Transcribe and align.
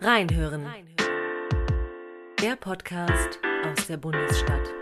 Reinhören. 0.00 0.64
Der 2.40 2.54
Podcast 2.54 3.40
aus 3.66 3.88
der 3.88 3.96
Bundesstadt. 3.96 4.72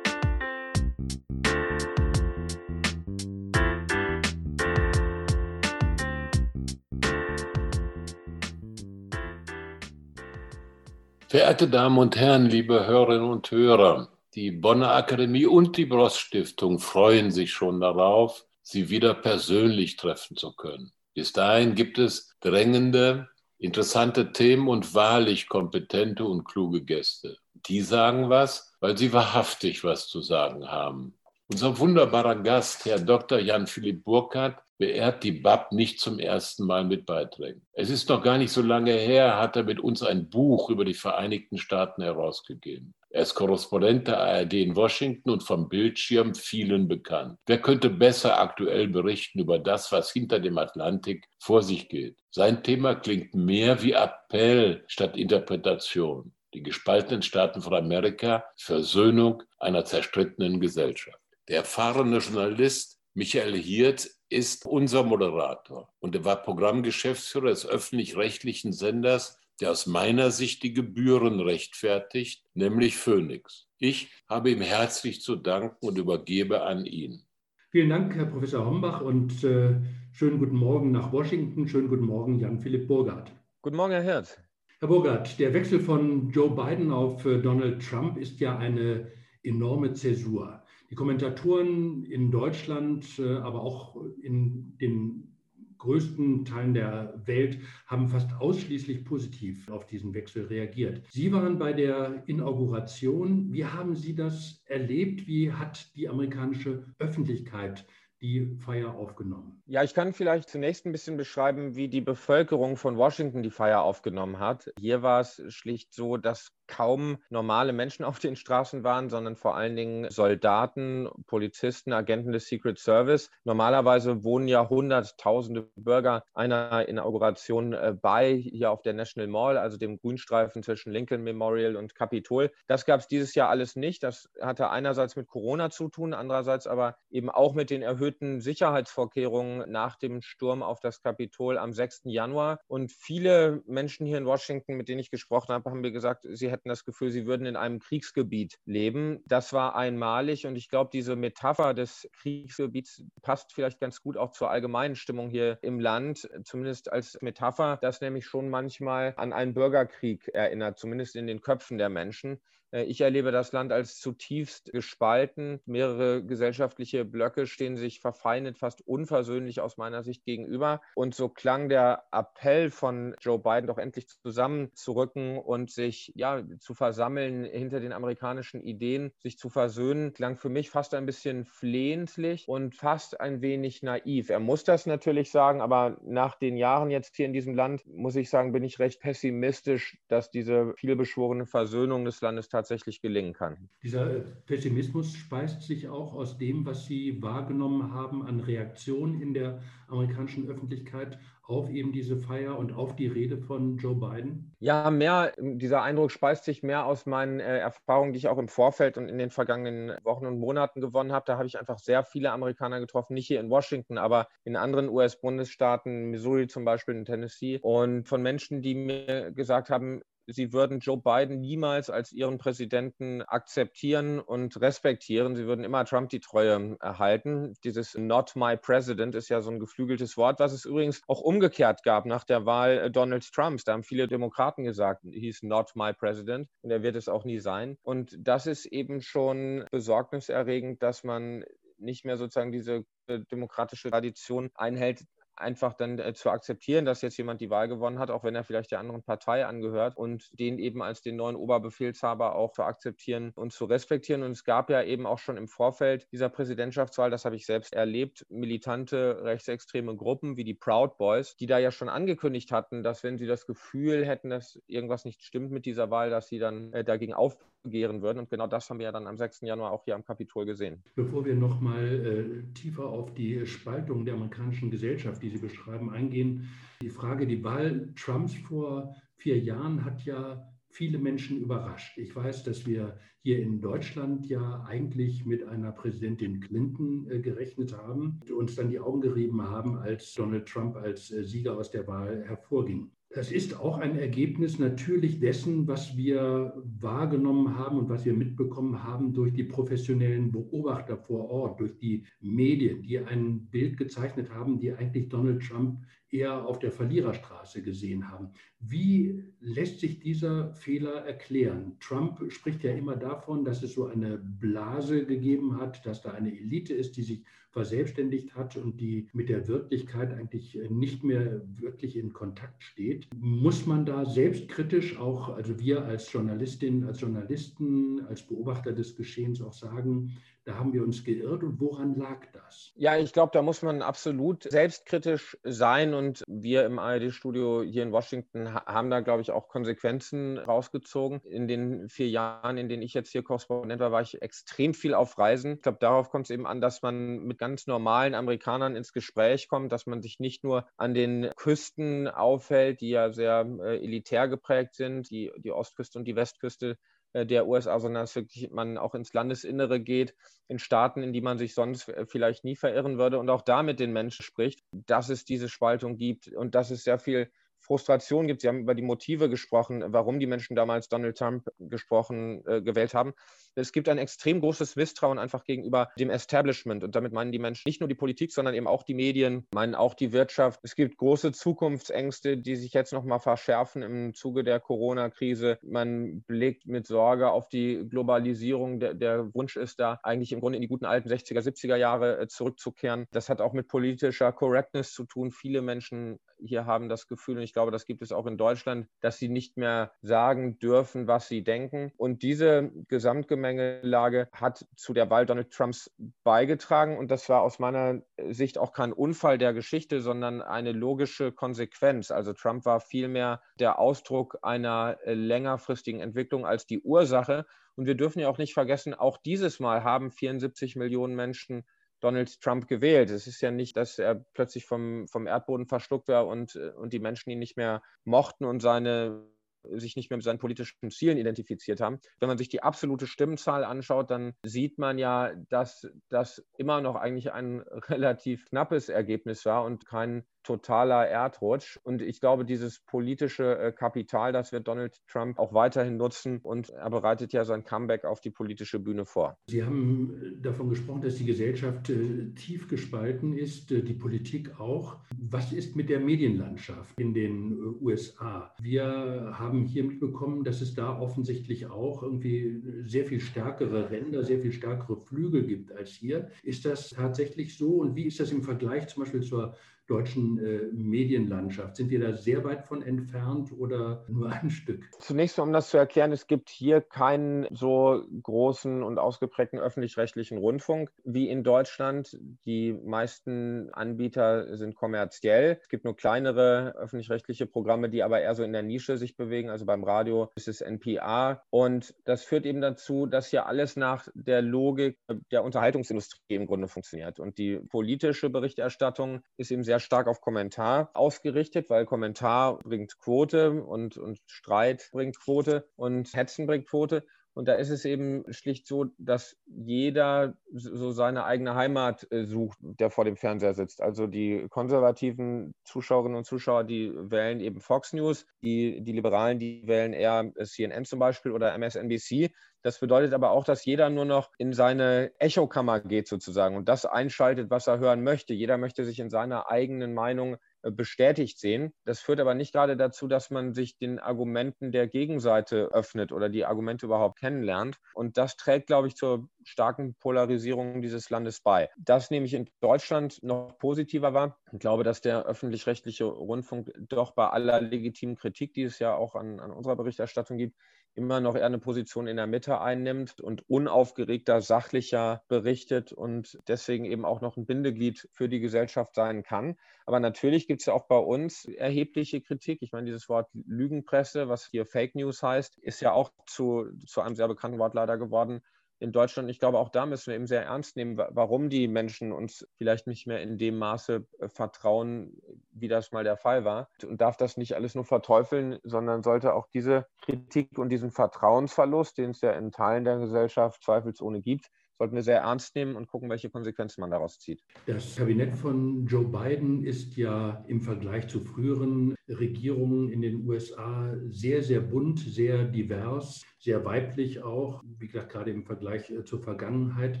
Verehrte 11.26 11.68
Damen 11.68 11.98
und 11.98 12.14
Herren, 12.14 12.46
liebe 12.46 12.86
Hörerinnen 12.86 13.28
und 13.28 13.50
Hörer, 13.50 14.12
die 14.36 14.52
Bonner 14.52 14.94
Akademie 14.94 15.46
und 15.46 15.76
die 15.76 15.86
Bross 15.86 16.16
Stiftung 16.16 16.78
freuen 16.78 17.32
sich 17.32 17.50
schon 17.50 17.80
darauf, 17.80 18.46
Sie 18.62 18.88
wieder 18.88 19.14
persönlich 19.14 19.96
treffen 19.96 20.36
zu 20.36 20.54
können. 20.54 20.92
Bis 21.12 21.32
dahin 21.32 21.74
gibt 21.74 21.98
es 21.98 22.36
drängende, 22.40 23.28
interessante 23.58 24.32
Themen 24.32 24.68
und 24.68 24.94
wahrlich 24.94 25.48
kompetente 25.48 26.24
und 26.24 26.44
kluge 26.44 26.82
Gäste. 26.82 27.38
Die 27.54 27.80
sagen 27.80 28.28
was, 28.28 28.74
weil 28.80 28.96
sie 28.96 29.12
wahrhaftig 29.12 29.84
was 29.84 30.08
zu 30.08 30.20
sagen 30.20 30.68
haben. 30.68 31.14
Unser 31.48 31.78
wunderbarer 31.78 32.36
Gast, 32.36 32.84
Herr 32.84 32.98
Dr. 32.98 33.38
Jan-Philipp 33.38 34.04
Burkhardt, 34.04 34.62
beehrt 34.78 35.24
die 35.24 35.32
BAP 35.32 35.72
nicht 35.72 36.00
zum 36.00 36.18
ersten 36.18 36.66
Mal 36.66 36.84
mit 36.84 37.06
Beiträgen. 37.06 37.66
Es 37.72 37.90
ist 37.90 38.08
noch 38.08 38.22
gar 38.22 38.38
nicht 38.38 38.52
so 38.52 38.62
lange 38.62 38.92
her, 38.92 39.38
hat 39.38 39.56
er 39.56 39.64
mit 39.64 39.80
uns 39.80 40.02
ein 40.02 40.28
Buch 40.28 40.70
über 40.70 40.84
die 40.84 40.94
Vereinigten 40.94 41.58
Staaten 41.58 42.02
herausgegeben. 42.02 42.94
Er 43.10 43.22
ist 43.22 43.34
Korrespondent 43.34 44.08
der 44.08 44.20
ARD 44.20 44.52
in 44.54 44.76
Washington 44.76 45.30
und 45.30 45.42
vom 45.42 45.70
Bildschirm 45.70 46.34
vielen 46.34 46.86
bekannt. 46.86 47.38
Wer 47.46 47.62
könnte 47.62 47.88
besser 47.88 48.38
aktuell 48.38 48.88
berichten 48.88 49.38
über 49.38 49.58
das, 49.58 49.90
was 49.90 50.12
hinter 50.12 50.38
dem 50.38 50.58
Atlantik 50.58 51.26
vor 51.38 51.62
sich 51.62 51.88
geht? 51.88 52.18
Sein 52.30 52.62
Thema 52.62 52.94
klingt 52.94 53.34
mehr 53.34 53.82
wie 53.82 53.92
Appell 53.92 54.84
statt 54.86 55.16
Interpretation. 55.16 56.34
Die 56.52 56.62
gespaltenen 56.62 57.22
Staaten 57.22 57.62
von 57.62 57.74
Amerika, 57.74 58.44
Versöhnung 58.56 59.42
einer 59.58 59.84
zerstrittenen 59.84 60.60
Gesellschaft. 60.60 61.18
Der 61.48 61.58
erfahrene 61.58 62.18
Journalist 62.18 63.00
Michael 63.14 63.56
Hirt 63.56 64.10
ist 64.28 64.66
unser 64.66 65.02
Moderator 65.04 65.88
und 65.98 66.14
er 66.14 66.24
war 66.24 66.42
Programmgeschäftsführer 66.42 67.50
des 67.50 67.66
öffentlich-rechtlichen 67.66 68.72
Senders 68.72 69.38
der 69.60 69.70
aus 69.70 69.86
meiner 69.86 70.30
Sicht 70.30 70.62
die 70.62 70.72
Gebühren 70.72 71.40
rechtfertigt, 71.40 72.44
nämlich 72.54 72.96
Phoenix. 72.96 73.68
Ich 73.78 74.10
habe 74.28 74.50
ihm 74.50 74.60
herzlich 74.60 75.22
zu 75.22 75.36
danken 75.36 75.86
und 75.86 75.98
übergebe 75.98 76.62
an 76.62 76.84
ihn. 76.84 77.22
Vielen 77.70 77.90
Dank, 77.90 78.14
Herr 78.14 78.26
Professor 78.26 78.64
Hombach, 78.64 79.00
und 79.00 79.44
äh, 79.44 79.74
schönen 80.12 80.38
guten 80.38 80.56
Morgen 80.56 80.92
nach 80.92 81.12
Washington. 81.12 81.68
Schönen 81.68 81.88
guten 81.88 82.06
Morgen, 82.06 82.38
Jan-Philipp 82.38 82.86
Burghardt. 82.86 83.32
Guten 83.62 83.76
Morgen, 83.76 83.92
Herr 83.92 84.02
Herz. 84.02 84.38
Herr 84.78 84.88
Burghardt, 84.88 85.38
der 85.38 85.52
Wechsel 85.52 85.80
von 85.80 86.30
Joe 86.30 86.50
Biden 86.50 86.90
auf 86.90 87.24
äh, 87.24 87.38
Donald 87.38 87.82
Trump 87.86 88.18
ist 88.18 88.38
ja 88.40 88.56
eine 88.58 89.10
enorme 89.42 89.92
Zäsur. 89.94 90.62
Die 90.90 90.94
Kommentatoren 90.94 92.04
in 92.04 92.30
Deutschland, 92.30 93.18
äh, 93.18 93.36
aber 93.36 93.62
auch 93.62 93.96
in 94.22 94.76
den 94.78 95.36
größten 95.78 96.44
Teilen 96.44 96.74
der 96.74 97.20
Welt 97.26 97.58
haben 97.86 98.08
fast 98.08 98.32
ausschließlich 98.40 99.04
positiv 99.04 99.70
auf 99.70 99.86
diesen 99.86 100.14
Wechsel 100.14 100.46
reagiert. 100.46 101.02
Sie 101.10 101.32
waren 101.32 101.58
bei 101.58 101.72
der 101.72 102.22
Inauguration. 102.26 103.52
Wie 103.52 103.64
haben 103.64 103.94
Sie 103.94 104.14
das 104.14 104.62
erlebt? 104.66 105.26
Wie 105.26 105.52
hat 105.52 105.94
die 105.94 106.08
amerikanische 106.08 106.84
Öffentlichkeit 106.98 107.86
die 108.22 108.56
Feier 108.58 108.94
aufgenommen? 108.94 109.62
Ja, 109.66 109.82
ich 109.82 109.92
kann 109.92 110.12
vielleicht 110.12 110.48
zunächst 110.48 110.86
ein 110.86 110.92
bisschen 110.92 111.16
beschreiben, 111.16 111.76
wie 111.76 111.88
die 111.88 112.00
Bevölkerung 112.00 112.76
von 112.76 112.96
Washington 112.96 113.42
die 113.42 113.50
Feier 113.50 113.82
aufgenommen 113.82 114.38
hat. 114.38 114.72
Hier 114.78 115.02
war 115.02 115.20
es 115.20 115.42
schlicht 115.48 115.92
so, 115.92 116.16
dass 116.16 116.55
kaum 116.66 117.18
normale 117.30 117.72
Menschen 117.72 118.04
auf 118.04 118.18
den 118.18 118.36
Straßen 118.36 118.84
waren, 118.84 119.08
sondern 119.08 119.36
vor 119.36 119.56
allen 119.56 119.76
Dingen 119.76 120.10
Soldaten, 120.10 121.08
Polizisten, 121.26 121.92
Agenten 121.92 122.32
des 122.32 122.46
Secret 122.46 122.78
Service. 122.78 123.30
Normalerweise 123.44 124.24
wohnen 124.24 124.48
ja 124.48 124.68
hunderttausende 124.68 125.68
Bürger 125.76 126.24
einer 126.34 126.88
Inauguration 126.88 127.72
äh, 127.72 127.94
bei, 128.00 128.34
hier 128.34 128.70
auf 128.70 128.82
der 128.82 128.94
National 128.94 129.28
Mall, 129.28 129.58
also 129.58 129.76
dem 129.76 129.98
Grünstreifen 129.98 130.62
zwischen 130.62 130.92
Lincoln 130.92 131.22
Memorial 131.22 131.76
und 131.76 131.94
Capitol. 131.94 132.50
Das 132.66 132.84
gab 132.84 133.00
es 133.00 133.06
dieses 133.06 133.34
Jahr 133.34 133.48
alles 133.48 133.76
nicht. 133.76 134.02
Das 134.02 134.28
hatte 134.40 134.70
einerseits 134.70 135.16
mit 135.16 135.26
Corona 135.26 135.70
zu 135.70 135.88
tun, 135.88 136.14
andererseits 136.14 136.66
aber 136.66 136.96
eben 137.10 137.30
auch 137.30 137.54
mit 137.54 137.70
den 137.70 137.82
erhöhten 137.82 138.40
Sicherheitsvorkehrungen 138.40 139.70
nach 139.70 139.96
dem 139.96 140.22
Sturm 140.22 140.62
auf 140.62 140.80
das 140.80 141.02
Kapitol 141.02 141.58
am 141.58 141.72
6. 141.72 142.02
Januar. 142.04 142.58
Und 142.66 142.92
viele 142.92 143.62
Menschen 143.66 144.06
hier 144.06 144.18
in 144.18 144.26
Washington, 144.26 144.74
mit 144.74 144.88
denen 144.88 145.00
ich 145.00 145.10
gesprochen 145.10 145.52
habe, 145.52 145.70
haben 145.70 145.80
mir 145.80 145.92
gesagt, 145.92 146.26
sie 146.28 146.50
hätten 146.50 146.55
hätten 146.56 146.68
das 146.68 146.84
Gefühl, 146.84 147.10
sie 147.10 147.26
würden 147.26 147.46
in 147.46 147.56
einem 147.56 147.78
Kriegsgebiet 147.78 148.58
leben. 148.64 149.22
Das 149.26 149.52
war 149.52 149.76
einmalig 149.76 150.46
und 150.46 150.56
ich 150.56 150.68
glaube, 150.68 150.90
diese 150.92 151.16
Metapher 151.16 151.74
des 151.74 152.08
Kriegsgebiets 152.12 153.04
passt 153.22 153.52
vielleicht 153.52 153.80
ganz 153.80 154.02
gut 154.02 154.16
auch 154.16 154.32
zur 154.32 154.50
allgemeinen 154.50 154.96
Stimmung 154.96 155.28
hier 155.28 155.58
im 155.62 155.80
Land, 155.80 156.28
zumindest 156.44 156.92
als 156.92 157.18
Metapher, 157.20 157.78
das 157.80 158.00
nämlich 158.00 158.26
schon 158.26 158.48
manchmal 158.48 159.14
an 159.16 159.32
einen 159.32 159.54
Bürgerkrieg 159.54 160.28
erinnert, 160.28 160.78
zumindest 160.78 161.16
in 161.16 161.26
den 161.26 161.40
Köpfen 161.40 161.78
der 161.78 161.88
Menschen. 161.88 162.40
Äh, 162.76 162.84
ich 162.84 163.00
erlebe 163.00 163.32
das 163.32 163.52
Land 163.52 163.72
als 163.72 163.98
zutiefst 163.98 164.72
gespalten. 164.72 165.60
Mehrere 165.66 166.22
gesellschaftliche 166.24 167.04
Blöcke 167.04 167.46
stehen 167.46 167.76
sich 167.76 168.00
verfeindet, 168.00 168.58
fast 168.58 168.86
unversöhnlich 168.86 169.60
aus 169.60 169.76
meiner 169.76 170.02
Sicht 170.02 170.24
gegenüber. 170.24 170.80
Und 170.94 171.14
so 171.14 171.28
klang 171.28 171.68
der 171.68 172.04
Appell 172.12 172.70
von 172.70 173.14
Joe 173.20 173.38
Biden 173.38 173.66
doch 173.66 173.78
endlich 173.78 174.08
zusammenzurücken 174.08 175.38
und 175.38 175.70
sich 175.70 176.12
ja 176.14 176.42
zu 176.58 176.74
versammeln 176.74 177.44
hinter 177.44 177.80
den 177.80 177.92
amerikanischen 177.92 178.60
Ideen, 178.60 179.12
sich 179.18 179.38
zu 179.38 179.48
versöhnen, 179.48 180.12
klang 180.12 180.36
für 180.36 180.48
mich 180.48 180.70
fast 180.70 180.94
ein 180.94 181.06
bisschen 181.06 181.46
flehentlich 181.46 182.46
und 182.48 182.74
fast 182.74 183.20
ein 183.20 183.40
wenig 183.40 183.82
naiv. 183.82 184.30
Er 184.30 184.40
muss 184.40 184.64
das 184.64 184.86
natürlich 184.86 185.30
sagen, 185.30 185.60
aber 185.60 185.98
nach 186.04 186.36
den 186.36 186.56
Jahren 186.56 186.90
jetzt 186.90 187.16
hier 187.16 187.26
in 187.26 187.32
diesem 187.32 187.54
Land, 187.54 187.86
muss 187.86 188.16
ich 188.16 188.28
sagen, 188.28 188.52
bin 188.52 188.64
ich 188.64 188.78
recht 188.78 189.00
pessimistisch, 189.00 189.98
dass 190.08 190.30
diese 190.30 190.74
vielbeschworene 190.76 191.46
Versöhnung 191.46 192.04
des 192.04 192.20
Landes 192.20 192.48
tatsächlich 192.48 192.65
gelingen 193.02 193.32
kann. 193.32 193.68
Dieser 193.82 194.16
äh, 194.16 194.20
Pessimismus 194.46 195.14
speist 195.14 195.62
sich 195.62 195.88
auch 195.88 196.14
aus 196.14 196.38
dem, 196.38 196.64
was 196.66 196.86
Sie 196.86 197.22
wahrgenommen 197.22 197.92
haben 197.92 198.26
an 198.26 198.40
Reaktionen 198.40 199.20
in 199.20 199.34
der 199.34 199.60
amerikanischen 199.88 200.48
Öffentlichkeit 200.48 201.18
auf 201.48 201.70
eben 201.70 201.92
diese 201.92 202.16
Feier 202.16 202.58
und 202.58 202.72
auf 202.72 202.96
die 202.96 203.06
Rede 203.06 203.38
von 203.38 203.76
Joe 203.76 203.94
Biden? 203.94 204.52
Ja, 204.58 204.90
mehr, 204.90 205.32
dieser 205.38 205.82
Eindruck 205.82 206.10
speist 206.10 206.44
sich 206.44 206.62
mehr 206.62 206.86
aus 206.86 207.06
meinen 207.06 207.40
äh, 207.40 207.58
Erfahrungen, 207.58 208.12
die 208.12 208.18
ich 208.18 208.28
auch 208.28 208.38
im 208.38 208.48
Vorfeld 208.48 208.98
und 208.98 209.08
in 209.08 209.18
den 209.18 209.30
vergangenen 209.30 209.96
Wochen 210.02 210.26
und 210.26 210.38
Monaten 210.38 210.80
gewonnen 210.80 211.12
habe. 211.12 211.24
Da 211.26 211.36
habe 211.38 211.46
ich 211.46 211.58
einfach 211.58 211.78
sehr 211.78 212.04
viele 212.04 212.32
Amerikaner 212.32 212.80
getroffen, 212.80 213.14
nicht 213.14 213.28
hier 213.28 213.40
in 213.40 213.50
Washington, 213.50 213.98
aber 213.98 214.28
in 214.44 214.56
anderen 214.56 214.88
US-Bundesstaaten, 214.88 216.10
Missouri 216.10 216.48
zum 216.48 216.64
Beispiel, 216.64 216.96
in 216.96 217.04
Tennessee, 217.04 217.60
und 217.62 218.08
von 218.08 218.22
Menschen, 218.22 218.60
die 218.62 218.74
mir 218.74 219.30
gesagt 219.30 219.70
haben, 219.70 220.02
sie 220.26 220.52
würden 220.52 220.80
Joe 220.80 221.00
Biden 221.00 221.40
niemals 221.40 221.90
als 221.90 222.12
ihren 222.12 222.38
Präsidenten 222.38 223.22
akzeptieren 223.22 224.20
und 224.20 224.60
respektieren. 224.60 225.36
Sie 225.36 225.46
würden 225.46 225.64
immer 225.64 225.84
Trump 225.84 226.10
die 226.10 226.20
Treue 226.20 226.76
erhalten. 226.80 227.54
Dieses 227.64 227.94
Not 227.94 228.36
my 228.36 228.56
President 228.56 229.14
ist 229.14 229.28
ja 229.28 229.40
so 229.40 229.50
ein 229.50 229.60
geflügeltes 229.60 230.16
Wort, 230.16 230.40
was 230.40 230.52
es 230.52 230.64
übrigens 230.64 231.02
auch 231.06 231.20
umgekehrt 231.20 231.82
gab 231.82 232.06
nach 232.06 232.24
der 232.24 232.46
Wahl 232.46 232.78
äh, 232.78 232.90
Donald 232.90 233.30
Trumps. 233.32 233.64
Da 233.64 233.72
haben 233.72 233.84
viele 233.84 234.08
Demokraten 234.08 234.64
gesagt, 234.64 235.02
he's 235.04 235.42
not 235.42 235.72
my 235.74 235.92
President 235.92 236.48
und 236.62 236.70
er 236.70 236.82
wird 236.82 236.96
es 236.96 237.08
auch 237.08 237.24
nie 237.24 237.38
sein. 237.38 237.78
Und 237.82 238.16
das 238.18 238.46
ist 238.46 238.66
eben 238.66 239.00
schon 239.02 239.64
besorgniserregend, 239.70 240.82
dass 240.82 241.04
man 241.04 241.44
nicht 241.78 242.04
mehr 242.04 242.16
sozusagen 242.16 242.52
diese 242.52 242.84
äh, 243.06 243.20
demokratische 243.30 243.90
Tradition 243.90 244.50
einhält, 244.54 245.04
einfach 245.36 245.74
dann 245.74 245.98
äh, 245.98 246.14
zu 246.14 246.30
akzeptieren, 246.30 246.84
dass 246.84 247.02
jetzt 247.02 247.16
jemand 247.16 247.40
die 247.40 247.50
Wahl 247.50 247.68
gewonnen 247.68 247.98
hat, 247.98 248.10
auch 248.10 248.24
wenn 248.24 248.34
er 248.34 248.44
vielleicht 248.44 248.70
der 248.70 248.80
anderen 248.80 249.02
Partei 249.02 249.46
angehört 249.46 249.96
und 249.96 250.28
den 250.38 250.58
eben 250.58 250.82
als 250.82 251.02
den 251.02 251.16
neuen 251.16 251.36
Oberbefehlshaber 251.36 252.34
auch 252.34 252.52
zu 252.52 252.62
akzeptieren 252.62 253.32
und 253.34 253.52
zu 253.52 253.64
respektieren. 253.64 254.22
Und 254.22 254.32
es 254.32 254.44
gab 254.44 254.70
ja 254.70 254.82
eben 254.82 255.06
auch 255.06 255.18
schon 255.18 255.36
im 255.36 255.48
Vorfeld 255.48 256.10
dieser 256.12 256.28
Präsidentschaftswahl, 256.28 257.10
das 257.10 257.24
habe 257.24 257.36
ich 257.36 257.46
selbst 257.46 257.72
erlebt, 257.72 258.26
militante 258.28 259.22
rechtsextreme 259.22 259.96
Gruppen 259.96 260.36
wie 260.36 260.44
die 260.44 260.54
Proud 260.54 260.96
Boys, 260.98 261.36
die 261.36 261.46
da 261.46 261.58
ja 261.58 261.70
schon 261.70 261.88
angekündigt 261.88 262.52
hatten, 262.52 262.82
dass 262.82 263.04
wenn 263.04 263.18
sie 263.18 263.26
das 263.26 263.46
Gefühl 263.46 264.04
hätten, 264.04 264.30
dass 264.30 264.60
irgendwas 264.66 265.04
nicht 265.04 265.22
stimmt 265.22 265.50
mit 265.50 265.66
dieser 265.66 265.90
Wahl, 265.90 266.10
dass 266.10 266.28
sie 266.28 266.38
dann 266.38 266.72
äh, 266.72 266.84
dagegen 266.84 267.14
aufbegehren 267.14 268.02
würden. 268.02 268.18
Und 268.20 268.30
genau 268.30 268.46
das 268.46 268.70
haben 268.70 268.78
wir 268.78 268.84
ja 268.84 268.92
dann 268.92 269.06
am 269.06 269.16
6. 269.16 269.42
Januar 269.42 269.72
auch 269.72 269.84
hier 269.84 269.94
am 269.94 270.04
Kapitol 270.04 270.46
gesehen. 270.46 270.82
Bevor 270.94 271.24
wir 271.24 271.34
nochmal 271.34 271.84
äh, 271.84 272.52
tiefer 272.54 272.86
auf 272.86 273.12
die 273.14 273.46
Spaltung 273.46 274.04
der 274.04 274.14
amerikanischen 274.14 274.70
Gesellschaft, 274.70 275.22
die 275.26 275.36
Sie 275.36 275.42
beschreiben, 275.42 275.90
eingehen. 275.90 276.48
Die 276.80 276.90
Frage, 276.90 277.26
die 277.26 277.42
Wahl 277.42 277.92
Trumps 277.96 278.34
vor 278.34 278.94
vier 279.16 279.38
Jahren 279.38 279.84
hat 279.84 280.04
ja 280.04 280.46
viele 280.70 280.98
Menschen 280.98 281.40
überrascht. 281.40 281.98
Ich 281.98 282.14
weiß, 282.14 282.44
dass 282.44 282.66
wir 282.66 282.98
hier 283.22 283.40
in 283.42 283.60
Deutschland 283.60 284.26
ja 284.26 284.62
eigentlich 284.68 285.24
mit 285.24 285.42
einer 285.48 285.72
Präsidentin 285.72 286.38
Clinton 286.40 287.10
äh, 287.10 287.18
gerechnet 287.18 287.76
haben 287.76 288.20
und 288.22 288.30
uns 288.30 288.54
dann 288.54 288.68
die 288.68 288.78
Augen 288.78 289.00
gerieben 289.00 289.42
haben, 289.42 289.76
als 289.76 290.12
Donald 290.14 290.46
Trump 290.46 290.76
als 290.76 291.10
äh, 291.10 291.24
Sieger 291.24 291.56
aus 291.56 291.70
der 291.70 291.86
Wahl 291.88 292.24
hervorging. 292.24 292.92
Das 293.16 293.32
ist 293.32 293.58
auch 293.58 293.78
ein 293.78 293.98
Ergebnis 293.98 294.58
natürlich 294.58 295.20
dessen, 295.20 295.66
was 295.66 295.96
wir 295.96 296.52
wahrgenommen 296.78 297.56
haben 297.56 297.78
und 297.78 297.88
was 297.88 298.04
wir 298.04 298.12
mitbekommen 298.12 298.84
haben 298.84 299.14
durch 299.14 299.32
die 299.32 299.44
professionellen 299.44 300.30
Beobachter 300.30 300.98
vor 300.98 301.30
Ort, 301.30 301.58
durch 301.58 301.78
die 301.78 302.04
Medien, 302.20 302.82
die 302.82 302.98
ein 302.98 303.46
Bild 303.46 303.78
gezeichnet 303.78 304.28
haben, 304.28 304.58
die 304.58 304.70
eigentlich 304.70 305.08
Donald 305.08 305.42
Trump 305.42 305.78
eher 306.10 306.44
auf 306.44 306.58
der 306.58 306.70
Verliererstraße 306.70 307.62
gesehen 307.62 308.06
haben. 308.10 308.32
Wie 308.60 309.24
lässt 309.40 309.80
sich 309.80 309.98
dieser 309.98 310.52
Fehler 310.52 311.06
erklären? 311.06 311.78
Trump 311.80 312.22
spricht 312.30 312.64
ja 312.64 312.72
immer 312.72 312.96
davon, 312.96 313.46
dass 313.46 313.62
es 313.62 313.72
so 313.72 313.86
eine 313.86 314.18
Blase 314.18 315.06
gegeben 315.06 315.56
hat, 315.58 315.86
dass 315.86 316.02
da 316.02 316.10
eine 316.10 316.38
Elite 316.38 316.74
ist, 316.74 316.98
die 316.98 317.02
sich 317.02 317.24
verselbstständigt 317.56 318.34
hat 318.34 318.58
und 318.58 318.82
die 318.82 319.08
mit 319.14 319.30
der 319.30 319.48
Wirklichkeit 319.48 320.12
eigentlich 320.12 320.58
nicht 320.68 321.02
mehr 321.02 321.40
wirklich 321.58 321.96
in 321.96 322.12
Kontakt 322.12 322.62
steht. 322.62 323.08
Muss 323.16 323.64
man 323.64 323.86
da 323.86 324.04
selbstkritisch 324.04 324.98
auch, 324.98 325.30
also 325.30 325.58
wir 325.58 325.82
als 325.86 326.12
Journalistinnen, 326.12 326.84
als 326.84 327.00
Journalisten, 327.00 328.04
als 328.08 328.26
Beobachter 328.26 328.72
des 328.72 328.94
Geschehens 328.94 329.40
auch 329.40 329.54
sagen, 329.54 330.12
da 330.46 330.54
haben 330.54 330.72
wir 330.72 330.84
uns 330.84 331.02
geirrt 331.02 331.42
und 331.42 331.60
woran 331.60 331.96
lag 331.96 332.24
das? 332.32 332.72
Ja, 332.76 332.96
ich 332.96 333.12
glaube, 333.12 333.30
da 333.32 333.42
muss 333.42 333.62
man 333.62 333.82
absolut 333.82 334.44
selbstkritisch 334.44 335.36
sein 335.42 335.92
und 335.92 336.22
wir 336.28 336.64
im 336.64 336.78
ARD-Studio 336.78 337.64
hier 337.64 337.82
in 337.82 337.90
Washington 337.90 338.54
haben 338.54 338.88
da, 338.88 339.00
glaube 339.00 339.22
ich, 339.22 339.32
auch 339.32 339.48
Konsequenzen 339.48 340.38
rausgezogen. 340.38 341.20
In 341.24 341.48
den 341.48 341.88
vier 341.88 342.08
Jahren, 342.08 342.58
in 342.58 342.68
denen 342.68 342.84
ich 342.84 342.94
jetzt 342.94 343.10
hier 343.10 343.24
Korrespondent 343.24 343.80
war, 343.80 343.90
war 343.90 344.02
ich 344.02 344.22
extrem 344.22 344.72
viel 344.72 344.94
auf 344.94 345.18
Reisen. 345.18 345.54
Ich 345.54 345.62
glaube, 345.62 345.78
darauf 345.80 346.10
kommt 346.10 346.26
es 346.26 346.30
eben 346.30 346.46
an, 346.46 346.60
dass 346.60 346.80
man 346.80 347.24
mit 347.24 347.38
ganz 347.38 347.66
normalen 347.66 348.14
Amerikanern 348.14 348.76
ins 348.76 348.92
Gespräch 348.92 349.48
kommt, 349.48 349.72
dass 349.72 349.86
man 349.86 350.00
sich 350.00 350.20
nicht 350.20 350.44
nur 350.44 350.68
an 350.76 350.94
den 350.94 351.30
Küsten 351.34 352.06
aufhält, 352.06 352.80
die 352.82 352.90
ja 352.90 353.12
sehr 353.12 353.44
äh, 353.62 353.82
elitär 353.82 354.28
geprägt 354.28 354.76
sind, 354.76 355.10
die, 355.10 355.32
die 355.38 355.50
Ostküste 355.50 355.98
und 355.98 356.04
die 356.04 356.14
Westküste 356.14 356.78
der 357.24 357.46
USA, 357.46 357.78
sondern 357.78 358.02
dass 358.02 358.16
wirklich 358.16 358.50
man 358.50 358.76
auch 358.76 358.94
ins 358.94 359.12
Landesinnere 359.14 359.80
geht, 359.80 360.14
in 360.48 360.58
Staaten, 360.58 361.02
in 361.02 361.12
die 361.12 361.20
man 361.20 361.38
sich 361.38 361.54
sonst 361.54 361.88
äh, 361.88 362.06
vielleicht 362.06 362.44
nie 362.44 362.56
verirren 362.56 362.98
würde 362.98 363.18
und 363.18 363.30
auch 363.30 363.42
da 363.42 363.62
mit 363.62 363.80
den 363.80 363.92
Menschen 363.92 364.22
spricht, 364.22 364.62
dass 364.72 365.08
es 365.08 365.24
diese 365.24 365.48
Spaltung 365.48 365.96
gibt 365.96 366.28
und 366.28 366.54
dass 366.54 366.70
es 366.70 366.84
sehr 366.84 366.98
viel 366.98 367.30
Frustration 367.66 368.26
gibt. 368.26 368.40
Sie 368.40 368.48
haben 368.48 368.60
über 368.60 368.74
die 368.74 368.82
Motive 368.82 369.28
gesprochen, 369.28 369.84
warum 369.88 370.20
die 370.20 370.26
Menschen 370.26 370.56
damals 370.56 370.88
Donald 370.88 371.18
Trump 371.18 371.48
gesprochen, 371.58 372.42
äh, 372.46 372.62
gewählt 372.62 372.94
haben. 372.94 373.12
Es 373.54 373.72
gibt 373.72 373.88
ein 373.88 373.98
extrem 373.98 374.40
großes 374.40 374.76
Misstrauen 374.76 375.18
einfach 375.18 375.44
gegenüber 375.44 375.88
dem 375.98 376.10
Establishment. 376.10 376.84
Und 376.84 376.94
damit 376.94 377.12
meinen 377.12 377.32
die 377.32 377.38
Menschen 377.38 377.62
nicht 377.66 377.80
nur 377.80 377.88
die 377.88 377.94
Politik, 377.94 378.32
sondern 378.32 378.54
eben 378.54 378.66
auch 378.66 378.82
die 378.82 378.94
Medien, 378.94 379.46
meinen 379.52 379.74
auch 379.74 379.94
die 379.94 380.12
Wirtschaft. 380.12 380.60
Es 380.62 380.76
gibt 380.76 380.98
große 380.98 381.32
Zukunftsängste, 381.32 382.36
die 382.36 382.56
sich 382.56 382.72
jetzt 382.72 382.92
nochmal 382.92 383.20
verschärfen 383.20 383.82
im 383.82 384.14
Zuge 384.14 384.44
der 384.44 384.60
Corona-Krise. 384.60 385.58
Man 385.62 386.22
blickt 386.22 386.66
mit 386.66 386.86
Sorge 386.86 387.30
auf 387.30 387.48
die 387.48 387.86
Globalisierung. 387.88 388.78
Der, 388.78 388.94
der, 388.94 389.34
Wunsch 389.34 389.56
ist 389.56 389.80
da 389.80 389.98
eigentlich 390.02 390.32
im 390.32 390.40
Grunde 390.40 390.56
in 390.56 390.62
die 390.62 390.68
guten 390.68 390.84
alten 390.84 391.08
60er, 391.08 391.40
70er 391.40 391.76
Jahre 391.76 392.20
äh, 392.20 392.28
zurückzukehren. 392.28 393.06
Das 393.10 393.28
hat 393.28 393.40
auch 393.40 393.52
mit 393.52 393.68
politischer 393.68 394.32
Correctness 394.32 394.92
zu 394.92 395.04
tun. 395.04 395.32
Viele 395.32 395.62
Menschen 395.62 396.18
hier 396.46 396.66
haben 396.66 396.88
das 396.88 397.08
Gefühl, 397.08 397.36
und 397.36 397.42
ich 397.42 397.52
glaube, 397.52 397.70
das 397.70 397.86
gibt 397.86 398.02
es 398.02 398.12
auch 398.12 398.26
in 398.26 398.36
Deutschland, 398.36 398.88
dass 399.00 399.18
sie 399.18 399.28
nicht 399.28 399.56
mehr 399.56 399.92
sagen 400.02 400.58
dürfen, 400.58 401.06
was 401.06 401.28
sie 401.28 401.42
denken. 401.42 401.92
Und 401.96 402.22
diese 402.22 402.70
Gesamtgemengelage 402.88 404.28
hat 404.32 404.66
zu 404.76 404.92
der 404.92 405.10
Wahl 405.10 405.26
Donald 405.26 405.52
Trumps 405.52 405.94
beigetragen. 406.24 406.98
Und 406.98 407.10
das 407.10 407.28
war 407.28 407.42
aus 407.42 407.58
meiner 407.58 408.02
Sicht 408.28 408.58
auch 408.58 408.72
kein 408.72 408.92
Unfall 408.92 409.38
der 409.38 409.52
Geschichte, 409.52 410.00
sondern 410.00 410.42
eine 410.42 410.72
logische 410.72 411.32
Konsequenz. 411.32 412.10
Also 412.10 412.32
Trump 412.32 412.64
war 412.64 412.80
vielmehr 412.80 413.42
der 413.58 413.78
Ausdruck 413.78 414.38
einer 414.42 414.98
längerfristigen 415.04 416.00
Entwicklung 416.00 416.46
als 416.46 416.66
die 416.66 416.80
Ursache. 416.80 417.46
Und 417.76 417.86
wir 417.86 417.94
dürfen 417.94 418.20
ja 418.20 418.28
auch 418.28 418.38
nicht 418.38 418.54
vergessen, 418.54 418.94
auch 418.94 419.18
dieses 419.18 419.60
Mal 419.60 419.84
haben 419.84 420.10
74 420.10 420.76
Millionen 420.76 421.14
Menschen 421.14 421.66
Donald 422.06 422.40
Trump 422.40 422.68
gewählt. 422.68 423.10
Es 423.10 423.26
ist 423.26 423.40
ja 423.40 423.50
nicht, 423.50 423.76
dass 423.76 423.98
er 423.98 424.14
plötzlich 424.14 424.64
vom, 424.64 425.08
vom 425.08 425.26
Erdboden 425.26 425.66
verschluckt 425.66 426.06
war 426.06 426.28
und, 426.28 426.54
und 426.54 426.92
die 426.92 427.00
Menschen 427.00 427.30
ihn 427.30 427.40
nicht 427.40 427.56
mehr 427.56 427.82
mochten 428.04 428.44
und 428.44 428.60
seine 428.60 429.26
sich 429.72 429.96
nicht 429.96 430.08
mehr 430.08 430.16
mit 430.16 430.24
seinen 430.24 430.38
politischen 430.38 430.92
Zielen 430.92 431.18
identifiziert 431.18 431.80
haben. 431.80 431.98
Wenn 432.20 432.28
man 432.28 432.38
sich 432.38 432.48
die 432.48 432.62
absolute 432.62 433.08
Stimmenzahl 433.08 433.64
anschaut, 433.64 434.12
dann 434.12 434.34
sieht 434.44 434.78
man 434.78 434.96
ja, 434.96 435.34
dass 435.48 435.88
das 436.08 436.46
immer 436.56 436.80
noch 436.80 436.94
eigentlich 436.94 437.32
ein 437.32 437.60
relativ 437.88 438.44
knappes 438.46 438.88
Ergebnis 438.88 439.44
war 439.44 439.64
und 439.64 439.84
kein 439.84 440.24
totaler 440.46 441.06
Erdrutsch. 441.06 441.78
Und 441.82 442.02
ich 442.02 442.20
glaube, 442.20 442.44
dieses 442.44 442.78
politische 442.78 443.58
äh, 443.58 443.72
Kapital, 443.72 444.32
das 444.32 444.52
wird 444.52 444.68
Donald 444.68 445.00
Trump 445.08 445.38
auch 445.38 445.52
weiterhin 445.52 445.96
nutzen 445.96 446.38
und 446.42 446.70
er 446.70 446.90
bereitet 446.90 447.32
ja 447.32 447.44
sein 447.44 447.64
Comeback 447.64 448.04
auf 448.04 448.20
die 448.20 448.30
politische 448.30 448.78
Bühne 448.78 449.04
vor. 449.04 449.36
Sie 449.48 449.64
haben 449.64 450.14
äh, 450.22 450.42
davon 450.42 450.68
gesprochen, 450.68 451.02
dass 451.02 451.16
die 451.16 451.26
Gesellschaft 451.26 451.90
äh, 451.90 452.30
tief 452.36 452.68
gespalten 452.68 453.36
ist, 453.36 453.70
die 453.70 453.94
Politik 453.94 454.60
auch. 454.60 454.98
Was 455.18 455.52
ist 455.52 455.74
mit 455.74 455.88
der 455.88 456.00
Medienlandschaft 456.00 456.98
in 456.98 457.12
den 457.12 457.76
USA? 457.80 458.54
Wir 458.60 459.34
haben 459.38 459.64
hier 459.64 459.84
mitbekommen, 459.84 460.44
dass 460.44 460.60
es 460.60 460.74
da 460.74 460.98
offensichtlich 460.98 461.66
auch 461.66 462.02
irgendwie 462.02 462.62
sehr 462.84 463.04
viel 463.04 463.20
stärkere 463.20 463.90
Ränder, 463.90 464.22
sehr 464.22 464.38
viel 464.38 464.52
stärkere 464.52 464.96
Flügel 464.96 465.44
gibt 465.44 465.72
als 465.72 465.90
hier. 465.90 466.28
Ist 466.42 466.64
das 466.64 466.90
tatsächlich 466.90 467.56
so? 467.56 467.80
Und 467.80 467.96
wie 467.96 468.06
ist 468.06 468.20
das 468.20 468.30
im 468.30 468.42
Vergleich 468.42 468.86
zum 468.88 469.02
Beispiel 469.02 469.22
zur 469.22 469.56
deutschen 469.86 470.38
äh, 470.38 470.62
Medienlandschaft? 470.72 471.76
Sind 471.76 471.90
wir 471.90 472.00
da 472.00 472.12
sehr 472.14 472.44
weit 472.44 472.64
von 472.64 472.82
entfernt 472.82 473.52
oder 473.56 474.04
nur 474.08 474.30
ein 474.30 474.50
Stück? 474.50 474.84
Zunächst 474.98 475.38
mal, 475.38 475.44
um 475.44 475.52
das 475.52 475.70
zu 475.70 475.78
erklären, 475.78 476.12
es 476.12 476.26
gibt 476.26 476.50
hier 476.50 476.80
keinen 476.80 477.46
so 477.50 478.04
großen 478.22 478.82
und 478.82 478.98
ausgeprägten 478.98 479.58
öffentlich-rechtlichen 479.58 480.38
Rundfunk 480.38 480.90
wie 481.04 481.28
in 481.28 481.44
Deutschland. 481.44 482.18
Die 482.44 482.72
meisten 482.72 483.70
Anbieter 483.72 484.56
sind 484.56 484.74
kommerziell. 484.74 485.58
Es 485.60 485.68
gibt 485.68 485.84
nur 485.84 485.96
kleinere 485.96 486.74
öffentlich-rechtliche 486.76 487.46
Programme, 487.46 487.88
die 487.88 488.02
aber 488.02 488.20
eher 488.20 488.34
so 488.34 488.42
in 488.42 488.52
der 488.52 488.62
Nische 488.62 488.96
sich 488.96 489.16
bewegen. 489.16 489.50
Also 489.50 489.66
beim 489.66 489.84
Radio 489.84 490.30
ist 490.34 490.48
es 490.48 490.60
NPR. 490.60 491.42
Und 491.50 491.94
das 492.04 492.24
führt 492.24 492.46
eben 492.46 492.60
dazu, 492.60 493.06
dass 493.06 493.28
hier 493.28 493.46
alles 493.46 493.76
nach 493.76 494.08
der 494.14 494.42
Logik 494.42 494.98
der 495.30 495.44
Unterhaltungsindustrie 495.44 496.34
im 496.34 496.46
Grunde 496.46 496.68
funktioniert. 496.68 497.20
Und 497.20 497.38
die 497.38 497.58
politische 497.58 498.30
Berichterstattung 498.30 499.22
ist 499.36 499.50
eben 499.50 499.62
sehr 499.62 499.75
sehr 499.76 499.80
stark 499.80 500.06
auf 500.06 500.22
Kommentar 500.22 500.90
ausgerichtet, 500.94 501.68
weil 501.68 501.84
Kommentar 501.84 502.58
bringt 502.60 502.98
Quote 502.98 503.62
und, 503.62 503.98
und 503.98 504.18
Streit 504.26 504.88
bringt 504.90 505.18
Quote 505.20 505.68
und 505.76 506.14
Hetzen 506.14 506.46
bringt 506.46 506.66
Quote. 506.66 507.06
Und 507.36 507.48
da 507.48 507.52
ist 507.52 507.68
es 507.68 507.84
eben 507.84 508.24
schlicht 508.32 508.66
so, 508.66 508.86
dass 508.96 509.36
jeder 509.44 510.38
so 510.54 510.90
seine 510.90 511.24
eigene 511.26 511.54
Heimat 511.54 512.10
äh, 512.10 512.24
sucht, 512.24 512.56
der 512.62 512.90
vor 512.90 513.04
dem 513.04 513.18
Fernseher 513.18 513.52
sitzt. 513.52 513.82
Also 513.82 514.06
die 514.06 514.46
konservativen 514.48 515.54
Zuschauerinnen 515.62 516.16
und 516.16 516.24
Zuschauer, 516.24 516.64
die 516.64 516.94
wählen 516.94 517.40
eben 517.40 517.60
Fox 517.60 517.92
News, 517.92 518.24
die, 518.42 518.82
die 518.82 518.92
Liberalen, 518.92 519.38
die 519.38 519.66
wählen 519.66 519.92
eher 519.92 520.32
CNN 520.42 520.86
zum 520.86 520.98
Beispiel 520.98 521.32
oder 521.32 521.52
MSNBC. 521.58 522.32
Das 522.62 522.80
bedeutet 522.80 523.12
aber 523.12 523.32
auch, 523.32 523.44
dass 523.44 523.66
jeder 523.66 523.90
nur 523.90 524.06
noch 524.06 524.30
in 524.38 524.54
seine 524.54 525.12
Echokammer 525.18 525.80
geht 525.80 526.08
sozusagen 526.08 526.56
und 526.56 526.70
das 526.70 526.86
einschaltet, 526.86 527.50
was 527.50 527.66
er 527.66 527.78
hören 527.78 528.02
möchte. 528.02 528.32
Jeder 528.32 528.56
möchte 528.56 528.86
sich 528.86 528.98
in 528.98 529.10
seiner 529.10 529.50
eigenen 529.50 529.92
Meinung 529.92 530.36
äh, 530.36 530.38
bestätigt 530.70 531.38
sehen. 531.38 531.72
Das 531.84 532.00
führt 532.00 532.20
aber 532.20 532.34
nicht 532.34 532.52
gerade 532.52 532.76
dazu, 532.76 533.08
dass 533.08 533.30
man 533.30 533.52
sich 533.52 533.76
den 533.78 533.98
Argumenten 533.98 534.72
der 534.72 534.86
Gegenseite 534.86 535.70
öffnet 535.72 536.12
oder 536.12 536.28
die 536.28 536.44
Argumente 536.44 536.86
überhaupt 536.86 537.18
kennenlernt. 537.18 537.78
Und 537.94 538.16
das 538.16 538.36
trägt, 538.36 538.66
glaube 538.66 538.88
ich, 538.88 538.96
zur 538.96 539.28
starken 539.44 539.94
Polarisierung 539.94 540.82
dieses 540.82 541.10
Landes 541.10 541.40
bei. 541.40 541.70
Das 541.78 542.10
nehme 542.10 542.26
ich 542.26 542.34
in 542.34 542.48
Deutschland 542.60 543.22
noch 543.22 543.58
positiver 543.58 544.14
war. 544.14 544.38
Ich 544.52 544.58
glaube, 544.58 544.84
dass 544.84 545.00
der 545.00 545.24
öffentlich-rechtliche 545.24 546.04
Rundfunk 546.04 546.72
doch 546.78 547.12
bei 547.12 547.28
aller 547.28 547.60
legitimen 547.60 548.16
Kritik, 548.16 548.54
die 548.54 548.64
es 548.64 548.78
ja 548.78 548.94
auch 548.94 549.14
an, 549.14 549.40
an 549.40 549.50
unserer 549.50 549.76
Berichterstattung 549.76 550.36
gibt, 550.36 550.56
immer 550.96 551.20
noch 551.20 551.36
eher 551.36 551.46
eine 551.46 551.58
Position 551.58 552.06
in 552.06 552.16
der 552.16 552.26
Mitte 552.26 552.60
einnimmt 552.60 553.20
und 553.20 553.48
unaufgeregter, 553.48 554.40
sachlicher 554.40 555.22
berichtet 555.28 555.92
und 555.92 556.38
deswegen 556.48 556.86
eben 556.86 557.04
auch 557.04 557.20
noch 557.20 557.36
ein 557.36 557.46
Bindeglied 557.46 558.08
für 558.12 558.28
die 558.28 558.40
Gesellschaft 558.40 558.94
sein 558.94 559.22
kann. 559.22 559.56
Aber 559.84 560.00
natürlich 560.00 560.48
gibt 560.48 560.60
es 560.62 560.66
ja 560.66 560.72
auch 560.72 560.86
bei 560.88 560.98
uns 560.98 561.44
erhebliche 561.44 562.20
Kritik. 562.22 562.62
Ich 562.62 562.72
meine, 562.72 562.86
dieses 562.86 563.08
Wort 563.08 563.28
Lügenpresse, 563.46 564.28
was 564.28 564.46
hier 564.46 564.64
Fake 564.64 564.94
News 564.94 565.22
heißt, 565.22 565.58
ist 565.58 565.80
ja 565.80 565.92
auch 565.92 566.10
zu, 566.26 566.66
zu 566.86 567.02
einem 567.02 567.14
sehr 567.14 567.28
bekannten 567.28 567.58
Wort 567.58 567.74
leider 567.74 567.98
geworden 567.98 568.40
in 568.78 568.92
Deutschland. 568.92 569.30
Ich 569.30 569.38
glaube, 569.38 569.58
auch 569.58 569.70
da 569.70 569.86
müssen 569.86 570.08
wir 570.08 570.16
eben 570.16 570.26
sehr 570.26 570.44
ernst 570.44 570.76
nehmen, 570.76 570.98
warum 570.98 571.48
die 571.48 571.68
Menschen 571.68 572.12
uns 572.12 572.46
vielleicht 572.56 572.86
nicht 572.86 573.06
mehr 573.06 573.22
in 573.22 573.38
dem 573.38 573.58
Maße 573.58 574.06
äh, 574.18 574.28
vertrauen, 574.28 575.20
wie 575.58 575.68
das 575.68 575.92
mal 575.92 576.04
der 576.04 576.16
Fall 576.16 576.44
war. 576.44 576.68
Und 576.86 577.00
darf 577.00 577.16
das 577.16 577.36
nicht 577.36 577.54
alles 577.54 577.74
nur 577.74 577.84
verteufeln, 577.84 578.58
sondern 578.62 579.02
sollte 579.02 579.34
auch 579.34 579.46
diese 579.52 579.86
Kritik 580.02 580.58
und 580.58 580.68
diesen 580.68 580.90
Vertrauensverlust, 580.90 581.98
den 581.98 582.10
es 582.10 582.20
ja 582.20 582.32
in 582.32 582.52
Teilen 582.52 582.84
der 582.84 582.98
Gesellschaft 582.98 583.62
zweifelsohne 583.62 584.20
gibt, 584.20 584.50
sollten 584.78 584.94
wir 584.94 585.02
sehr 585.02 585.20
ernst 585.20 585.54
nehmen 585.54 585.74
und 585.74 585.88
gucken, 585.88 586.10
welche 586.10 586.30
Konsequenzen 586.30 586.80
man 586.80 586.90
daraus 586.90 587.18
zieht. 587.18 587.42
Das 587.66 587.96
Kabinett 587.96 588.36
von 588.36 588.86
Joe 588.86 589.04
Biden 589.04 589.64
ist 589.64 589.96
ja 589.96 590.44
im 590.48 590.60
Vergleich 590.60 591.08
zu 591.08 591.20
früheren 591.20 591.94
Regierungen 592.08 592.90
in 592.90 593.00
den 593.00 593.26
USA 593.26 593.94
sehr, 594.10 594.42
sehr 594.42 594.60
bunt, 594.60 595.00
sehr 595.00 595.44
divers, 595.44 596.22
sehr 596.38 596.64
weiblich 596.64 597.22
auch, 597.22 597.62
wie 597.78 597.86
gesagt, 597.86 598.12
gerade 598.12 598.30
im 598.30 598.44
Vergleich 598.44 598.90
äh, 598.90 599.04
zur 599.04 599.20
Vergangenheit. 599.20 600.00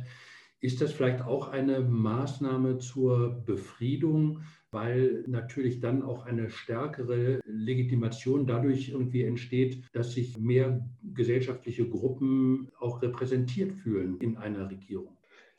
Ist 0.60 0.80
das 0.80 0.92
vielleicht 0.92 1.22
auch 1.22 1.48
eine 1.48 1.80
Maßnahme 1.80 2.78
zur 2.78 3.42
Befriedung, 3.44 4.42
weil 4.70 5.24
natürlich 5.26 5.80
dann 5.80 6.02
auch 6.02 6.24
eine 6.24 6.50
stärkere 6.50 7.40
Legitimation 7.44 8.46
dadurch 8.46 8.88
irgendwie 8.88 9.22
entsteht, 9.22 9.84
dass 9.92 10.12
sich 10.12 10.38
mehr 10.38 10.88
gesellschaftliche 11.02 11.88
Gruppen 11.88 12.70
auch 12.78 13.02
repräsentiert 13.02 13.72
fühlen 13.72 14.18
in 14.18 14.36
einer 14.36 14.70
Regierung? 14.70 15.15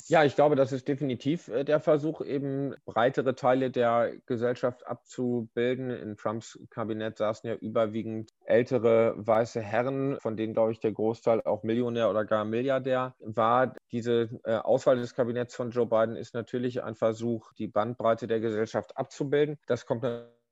Ja, 0.10 0.24
ich 0.24 0.36
glaube, 0.36 0.56
das 0.56 0.72
ist 0.72 0.88
definitiv 0.88 1.50
äh, 1.50 1.66
der 1.66 1.82
Versuch, 1.82 2.22
eben 2.22 2.74
breitere 2.86 3.36
Teile 3.36 3.72
der 3.72 4.14
Gesellschaft 4.26 4.88
abzubilden. 4.88 5.90
In 5.90 6.16
Trumps 6.16 6.58
Kabinett 6.70 7.18
saßen 7.18 7.50
ja 7.50 7.56
überwiegend 7.58 8.32
ältere 8.46 9.16
weiße 9.18 9.60
Herren, 9.60 10.18
von 10.22 10.38
denen, 10.38 10.54
glaube 10.54 10.72
ich, 10.72 10.80
der 10.80 10.94
Großteil 10.94 11.42
auch 11.42 11.64
Millionär 11.64 12.10
oder 12.10 12.24
gar 12.24 12.46
Milliardär 12.46 13.16
war. 13.20 13.76
Diese 13.92 14.30
äh, 14.46 14.56
Auswahl 14.56 14.96
des 14.96 15.14
Kabinetts 15.14 15.56
von 15.56 15.72
Joe 15.72 15.86
Biden 15.86 16.16
ist 16.16 16.34
natürlich 16.34 16.84
ein 16.84 16.96
Versuch, 16.96 17.52
die 17.54 17.68
Bandbreite 17.68 18.28
der 18.28 18.40
Gesellschaft 18.40 18.96
abzubilden. 18.96 19.58
Das 19.68 19.86
kommt 19.86 20.06